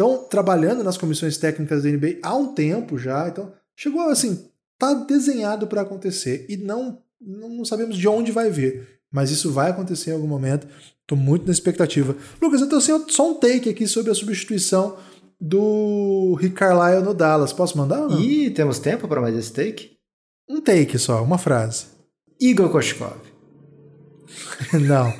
estão 0.00 0.24
trabalhando 0.24 0.82
nas 0.82 0.96
comissões 0.96 1.36
técnicas 1.36 1.82
da 1.82 1.90
NBA 1.90 2.18
há 2.22 2.34
um 2.34 2.54
tempo 2.54 2.98
já. 2.98 3.28
Então, 3.28 3.52
chegou 3.76 4.00
assim, 4.08 4.48
tá 4.78 4.94
desenhado 4.94 5.66
para 5.66 5.82
acontecer 5.82 6.46
e 6.48 6.56
não, 6.56 7.02
não 7.20 7.64
sabemos 7.66 7.96
de 7.98 8.08
onde 8.08 8.32
vai 8.32 8.50
vir, 8.50 8.88
mas 9.12 9.30
isso 9.30 9.52
vai 9.52 9.70
acontecer 9.70 10.10
em 10.10 10.14
algum 10.14 10.26
momento. 10.26 10.66
Estou 11.02 11.18
muito 11.18 11.44
na 11.44 11.52
expectativa. 11.52 12.16
Lucas, 12.40 12.62
eu 12.62 12.68
tenho 12.68 13.10
só 13.10 13.30
um 13.30 13.34
take 13.34 13.68
aqui 13.68 13.86
sobre 13.86 14.10
a 14.10 14.14
substituição 14.14 14.96
do 15.38 16.34
Rick 16.40 16.54
Carlisle 16.54 17.04
no 17.04 17.12
Dallas. 17.12 17.52
Posso 17.52 17.76
mandar? 17.76 18.02
Ou 18.02 18.10
não? 18.10 18.20
Ih, 18.20 18.50
temos 18.50 18.78
tempo 18.78 19.06
para 19.06 19.20
mais 19.20 19.36
esse 19.36 19.52
take? 19.52 19.98
Um 20.48 20.60
take 20.60 20.98
só, 20.98 21.22
uma 21.22 21.38
frase. 21.38 21.86
Igor 22.40 22.70
Koshkov. 22.70 23.16
Não. 24.86 25.12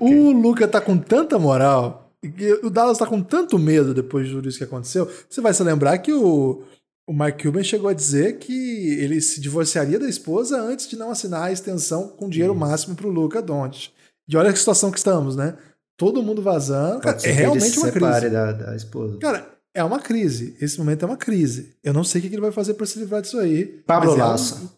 O 0.00 0.32
Luca 0.32 0.66
tá 0.66 0.80
com 0.80 0.96
tanta 0.96 1.38
moral. 1.38 2.03
O 2.62 2.70
Dallas 2.70 2.98
tá 2.98 3.06
com 3.06 3.22
tanto 3.22 3.58
medo 3.58 3.94
depois 3.94 4.26
de 4.26 4.34
tudo 4.34 4.48
isso 4.48 4.58
que 4.58 4.64
aconteceu. 4.64 5.10
Você 5.28 5.40
vai 5.40 5.52
se 5.52 5.62
lembrar 5.62 5.98
que 5.98 6.12
o, 6.12 6.62
o 7.06 7.12
Mark 7.12 7.42
Cuban 7.42 7.62
chegou 7.62 7.88
a 7.88 7.94
dizer 7.94 8.38
que 8.38 8.98
ele 8.98 9.20
se 9.20 9.40
divorciaria 9.40 9.98
da 9.98 10.08
esposa 10.08 10.60
antes 10.60 10.88
de 10.88 10.96
não 10.96 11.10
assinar 11.10 11.44
a 11.44 11.52
extensão 11.52 12.08
com 12.08 12.28
dinheiro 12.28 12.54
máximo 12.54 12.94
pro 12.94 13.10
Luca 13.10 13.42
Doncic. 13.42 13.90
E 14.28 14.36
olha 14.36 14.50
a 14.50 14.56
situação 14.56 14.90
que 14.90 14.98
estamos, 14.98 15.36
né? 15.36 15.56
Todo 15.96 16.22
mundo 16.22 16.42
vazando. 16.42 17.00
Cara, 17.00 17.18
é 17.22 17.30
realmente 17.30 17.78
uma 17.78 17.90
crise. 17.90 18.30
Da, 18.30 18.52
da 18.52 18.76
esposa. 18.76 19.18
Cara, 19.18 19.46
é 19.74 19.84
uma 19.84 20.00
crise. 20.00 20.56
Esse 20.60 20.78
momento 20.78 21.02
é 21.02 21.06
uma 21.06 21.16
crise. 21.16 21.76
Eu 21.82 21.92
não 21.92 22.04
sei 22.04 22.20
o 22.20 22.22
que 22.22 22.28
ele 22.28 22.40
vai 22.40 22.52
fazer 22.52 22.74
para 22.74 22.86
se 22.86 22.98
livrar 22.98 23.20
disso 23.20 23.38
aí. 23.38 23.66
Pablo 23.86 24.16
Lasso. 24.16 24.54
É 24.54 24.58
um... 24.58 24.68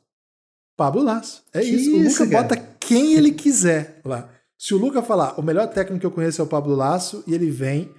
Pablo 0.77 1.03
Lasso. 1.03 1.43
É 1.55 1.61
que 1.61 1.67
isso. 1.67 1.95
O 1.95 2.03
Luca 2.03 2.27
cara? 2.31 2.43
bota 2.43 2.57
quem 2.81 3.15
ele 3.15 3.31
quiser 3.31 4.01
lá. 4.05 4.29
Se 4.59 4.75
o 4.75 4.79
Luca 4.79 5.03
falar, 5.03 5.39
o 5.39 5.43
melhor 5.43 5.69
técnico 5.69 6.01
que 6.01 6.07
eu 6.07 6.11
conheço 6.11 6.41
é 6.41 6.45
o 6.45 6.49
Pablo 6.49 6.75
Lasso, 6.75 7.23
e 7.27 7.35
ele 7.35 7.51
vem, 7.51 7.95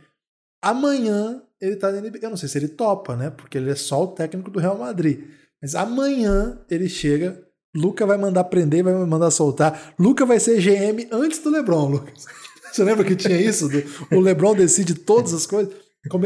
amanhã 0.62 1.41
ele 1.62 1.76
tá 1.76 1.91
na 1.91 2.02
NBA. 2.02 2.20
Eu 2.22 2.30
não 2.30 2.38
sei 2.38 2.50
se 2.50 2.58
ele 2.58 2.67
topa, 2.67 3.15
né? 3.15 3.30
Porque 3.30 3.58
ele 3.58 3.72
é 3.72 3.76
só 3.76 4.04
o 4.04 4.08
técnico 4.08 4.50
do 4.50 4.60
Real 4.60 4.78
Madrid. 4.78 5.24
Mas 5.62 5.76
amanhã 5.76 6.60
ele 6.70 6.88
chega, 6.88 7.43
Luca 7.76 8.06
vai 8.06 8.17
mandar 8.17 8.43
prender, 8.46 8.84
vai 8.84 8.93
mandar 8.93 9.32
soltar. 9.32 9.96
Luca 10.00 10.26
vai 10.26 10.39
ser 10.39 10.60
GM 10.60 11.08
antes 11.12 11.39
do 11.39 11.50
LeBron, 11.50 11.89
Lucas. 11.89 12.26
Você 12.72 12.84
lembra 12.84 13.06
que 13.06 13.15
tinha 13.15 13.39
isso? 13.39 13.67
o 14.12 14.20
LeBron 14.20 14.56
decide 14.56 14.93
todas 14.93 15.34
as 15.34 15.46
coisas. 15.46 15.74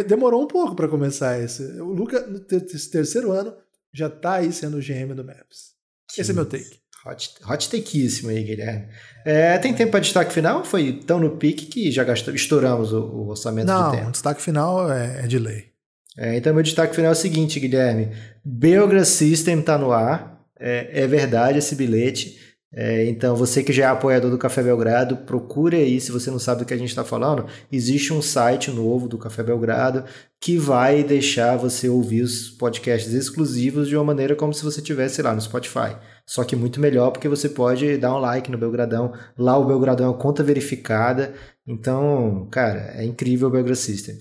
Demorou 0.08 0.44
um 0.44 0.48
pouco 0.48 0.76
para 0.76 0.88
começar 0.88 1.40
esse. 1.40 1.64
O 1.82 1.94
Luca, 1.94 2.26
no 2.28 2.40
terceiro 2.40 3.32
ano, 3.32 3.54
já 3.94 4.10
tá 4.10 4.36
aí 4.36 4.52
sendo 4.52 4.78
o 4.78 4.82
GM 4.82 5.14
do 5.16 5.24
Maps. 5.24 5.72
Esse 6.18 6.32
é 6.32 6.34
meu 6.34 6.46
take. 6.46 6.81
Hot, 7.06 7.34
hot 7.50 7.70
takeíssimo 7.70 8.30
aí, 8.30 8.44
Guilherme. 8.44 8.88
É, 9.26 9.58
tem 9.58 9.74
tempo 9.74 9.92
para 9.92 10.00
destaque 10.02 10.32
final? 10.32 10.64
Foi 10.64 10.94
tão 10.94 11.20
no 11.20 11.32
pique 11.32 11.66
que 11.66 11.92
já 11.92 12.04
gastou, 12.04 12.34
estouramos 12.34 12.94
o, 12.94 13.00
o 13.00 13.30
orçamento 13.30 13.68
Não, 13.68 13.86
de 13.86 13.92
tempo. 13.92 14.04
Não, 14.06 14.12
destaque 14.12 14.42
final 14.42 14.92
é, 14.92 15.22
é 15.24 15.28
de 15.28 15.40
lei. 15.40 15.72
É, 16.18 16.36
então, 16.38 16.54
meu 16.54 16.62
destaque 16.62 16.96
final 16.96 17.10
é 17.10 17.14
o 17.14 17.18
seguinte, 17.18 17.60
Guilherme. 17.60 18.12
Belgra 18.44 19.04
System 19.04 19.60
está 19.60 19.78
no 19.78 19.92
ar. 19.92 20.40
É, 20.60 21.02
é, 21.04 21.08
verdade 21.08 21.58
esse 21.58 21.74
bilhete. 21.74 22.38
É, 22.74 23.06
então, 23.08 23.36
você 23.36 23.64
que 23.64 23.74
já 23.74 23.86
é 23.86 23.88
apoiador 23.88 24.30
do 24.30 24.38
Café 24.38 24.62
Belgrado, 24.62 25.18
procure 25.18 25.78
aí, 25.78 26.00
se 26.00 26.12
você 26.12 26.30
não 26.32 26.40
sabe 26.40 26.60
do 26.60 26.66
que 26.66 26.74
a 26.74 26.78
gente 26.78 26.90
está 26.90 27.04
falando, 27.04 27.46
existe 27.72 28.14
um 28.14 28.22
site 28.22 28.72
novo 28.72 29.10
do 29.10 29.18
Café 29.18 29.44
Belgrado 29.44 30.06
que 30.40 30.58
vai 30.58 31.04
deixar 31.04 31.58
você 31.58 31.90
ouvir 31.90 32.22
os 32.22 32.50
podcasts 32.50 33.14
exclusivos 33.14 33.90
de 33.90 33.96
uma 33.96 34.06
maneira 34.06 34.36
como 34.36 34.54
se 34.54 34.64
você 34.64 34.80
estivesse 34.80 35.22
lá 35.22 35.34
no 35.34 35.42
Spotify. 35.42 35.98
Só 36.32 36.46
que 36.46 36.56
muito 36.56 36.80
melhor 36.80 37.12
porque 37.12 37.28
você 37.28 37.50
pode 37.50 37.98
dar 37.98 38.16
um 38.16 38.20
like 38.20 38.50
no 38.50 38.58
Belgradão. 38.58 39.12
Lá 39.38 39.58
o 39.58 39.66
Belgradão 39.66 40.06
é 40.06 40.10
uma 40.12 40.18
conta 40.18 40.42
verificada. 40.42 41.34
Então, 41.68 42.48
cara, 42.50 42.94
é 42.96 43.04
incrível 43.04 43.50
o 43.50 43.52
Belgrad 43.52 43.76
System. 43.76 44.16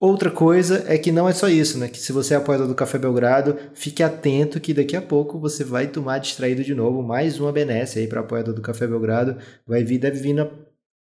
Outra 0.00 0.30
coisa 0.30 0.86
é 0.88 0.96
que 0.96 1.12
não 1.12 1.28
é 1.28 1.34
só 1.34 1.46
isso, 1.46 1.76
né? 1.76 1.88
Que 1.88 1.98
se 1.98 2.10
você 2.10 2.32
é 2.32 2.38
apoiador 2.38 2.66
do 2.66 2.74
Café 2.74 2.96
Belgrado, 2.96 3.54
fique 3.74 4.02
atento 4.02 4.58
que 4.58 4.72
daqui 4.72 4.96
a 4.96 5.02
pouco 5.02 5.38
você 5.38 5.62
vai 5.62 5.86
tomar 5.88 6.20
distraído 6.20 6.64
de 6.64 6.74
novo 6.74 7.02
mais 7.02 7.38
uma 7.38 7.52
benesse 7.52 7.98
aí 7.98 8.06
para 8.06 8.20
apoiador 8.20 8.54
do 8.54 8.62
Café 8.62 8.86
Belgrado. 8.86 9.36
Vai 9.66 9.84
vir, 9.84 9.98
deve 9.98 10.18
vir 10.18 10.32
na... 10.32 10.48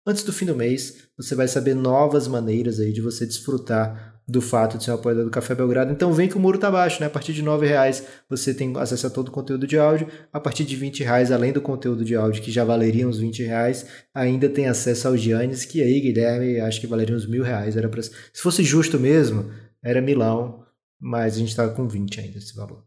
antes 0.07 0.23
do 0.23 0.33
fim 0.33 0.47
do 0.47 0.55
mês. 0.55 1.09
Você 1.17 1.35
vai 1.35 1.49
saber 1.49 1.75
novas 1.75 2.27
maneiras 2.27 2.81
aí 2.81 2.93
de 2.93 3.01
você 3.01 3.27
desfrutar 3.27 4.13
do 4.27 4.41
fato 4.41 4.79
de 4.79 4.85
ser 4.85 4.93
um 4.93 4.95
apoiador 4.95 5.25
do 5.25 5.31
Café 5.31 5.55
Belgrado. 5.55 5.93
Então 5.93 6.13
vem 6.13 6.29
que 6.29 6.37
o 6.37 6.41
muro 6.41 6.59
tá 6.59 6.71
baixo, 6.71 7.01
né? 7.01 7.07
A 7.07 7.11
partir 7.11 7.33
de 7.33 7.43
R$ 7.43 7.67
reais 7.67 8.07
você 8.29 8.55
tem 8.55 8.73
acesso 8.79 9.07
a 9.07 9.11
todo 9.11 9.29
o 9.29 9.33
conteúdo 9.33 9.67
de 9.67 9.79
áudio. 9.79 10.09
A 10.33 10.41
partir 10.41 10.65
de 10.65 10.77
R$ 10.77 10.91
reais, 11.05 11.33
além 11.33 11.53
do 11.53 11.61
conteúdo 11.61 12.05
de 12.05 12.15
áudio, 12.15 12.43
que 12.43 12.51
já 12.51 12.65
valeria 12.65 13.07
uns 13.07 13.19
R$ 13.19 13.31
reais, 13.45 13.87
ainda 14.15 14.49
tem 14.49 14.69
acesso 14.69 15.09
aos 15.09 15.21
Giannis, 15.21 15.65
que 15.65 15.83
aí, 15.83 16.01
Guilherme, 16.01 16.61
acho 16.61 16.81
que 16.81 16.87
valeria 16.87 17.17
uns 17.17 17.27
mil 17.27 17.43
reais. 17.43 17.77
Era 17.77 17.89
pra... 17.89 18.03
Se 18.03 18.13
fosse 18.35 18.63
justo 18.63 18.99
mesmo, 18.99 19.51
era 19.83 20.01
Milão, 20.01 20.65
mas 21.01 21.35
a 21.35 21.39
gente 21.39 21.55
tava 21.55 21.75
com 21.75 21.89
20 21.89 22.21
ainda 22.21 22.39
esse 22.39 22.55
valor. 22.55 22.85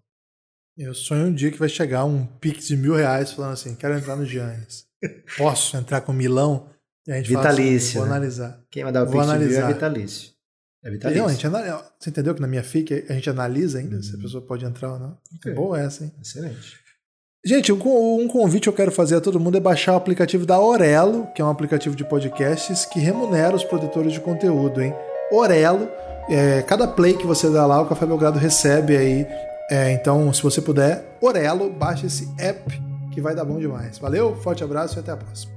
Eu 0.78 0.94
sonho 0.94 1.28
um 1.28 1.34
dia 1.34 1.52
que 1.52 1.60
vai 1.60 1.70
chegar 1.70 2.04
um 2.04 2.26
pix 2.26 2.68
de 2.68 2.76
mil 2.76 2.96
reais 2.96 3.32
falando 3.32 3.54
assim: 3.54 3.76
quero 3.76 3.98
entrar 3.98 4.16
no 4.16 4.26
Giannis. 4.26 4.86
Posso 5.38 5.78
entrar 5.78 6.02
com 6.02 6.12
Milão? 6.12 6.70
A 7.08 7.14
gente 7.18 7.30
Vitalício. 7.30 7.90
Assim, 7.90 7.98
vou 8.00 8.08
né? 8.08 8.12
analisar. 8.16 8.60
Quem 8.72 8.84
mandar 8.84 9.04
o 9.04 9.06
Vou 9.06 9.22
é 9.22 9.24
analisar. 9.24 9.68
vitalício. 9.68 10.32
É 10.84 10.88
Não, 10.88 10.94
vitalício. 10.94 11.26
a 11.26 11.30
gente 11.30 11.48
ana- 11.48 11.82
Você 12.00 12.10
entendeu 12.10 12.34
que 12.36 12.42
na 12.42 12.48
minha 12.48 12.64
FIC 12.64 13.06
a 13.10 13.14
gente 13.14 13.30
analisa 13.30 13.80
ainda 13.80 14.02
se 14.02 14.16
a 14.16 14.18
pessoa 14.20 14.46
pode 14.46 14.66
entrar 14.66 14.94
ou 14.94 15.00
não? 15.00 15.10
É 15.34 15.36
Ok. 15.38 15.54
boa 15.54 15.80
essa, 15.80 16.04
hein? 16.04 16.12
Excelente. 16.22 16.76
Gente, 17.46 17.72
um 17.72 18.22
um 18.22 18.28
convite 18.28 18.64
que 18.64 18.70
eu 18.70 18.74
quero 18.74 18.92
fazer 18.92 19.16
a 19.16 19.22
todo 19.22 19.40
mundo 19.40 19.56
é 19.58 19.60
baixar 19.60 19.94
o 19.94 19.98
aplicativo 19.98 20.46
da 20.48 20.60
Orelo, 20.60 21.28
que 21.36 21.42
é 21.42 21.46
um 21.46 21.50
aplicativo 21.50 21.96
de 21.96 22.04
podcasts 22.04 22.86
que 22.86 23.00
remunera 23.00 23.56
os 23.56 23.64
produtores 23.64 24.14
de 24.14 24.20
conteúdo, 24.20 24.82
hein? 24.82 24.96
Orelo, 25.32 25.88
é, 26.28 26.64
cada 26.64 26.88
play 26.88 27.16
que 27.16 27.26
você 27.28 27.48
dá 27.52 27.68
lá, 27.68 27.80
o 27.82 27.88
Café 27.88 28.06
Belgrado 28.08 28.40
recebe 28.40 28.98
aí. 28.98 29.28
É, 29.70 29.92
então, 29.92 30.32
se 30.34 30.42
você 30.42 30.60
puder, 30.62 31.04
Orelo, 31.22 31.70
baixa 31.72 32.08
esse 32.08 32.28
app 32.40 32.64
que 33.14 33.22
vai 33.22 33.36
dar 33.36 33.46
bom 33.46 33.60
demais. 33.60 33.98
Valeu, 34.00 34.36
forte 34.38 34.64
abraço 34.64 34.98
e 34.98 35.00
até 35.00 35.12
a 35.12 35.18
próxima. 35.18 35.55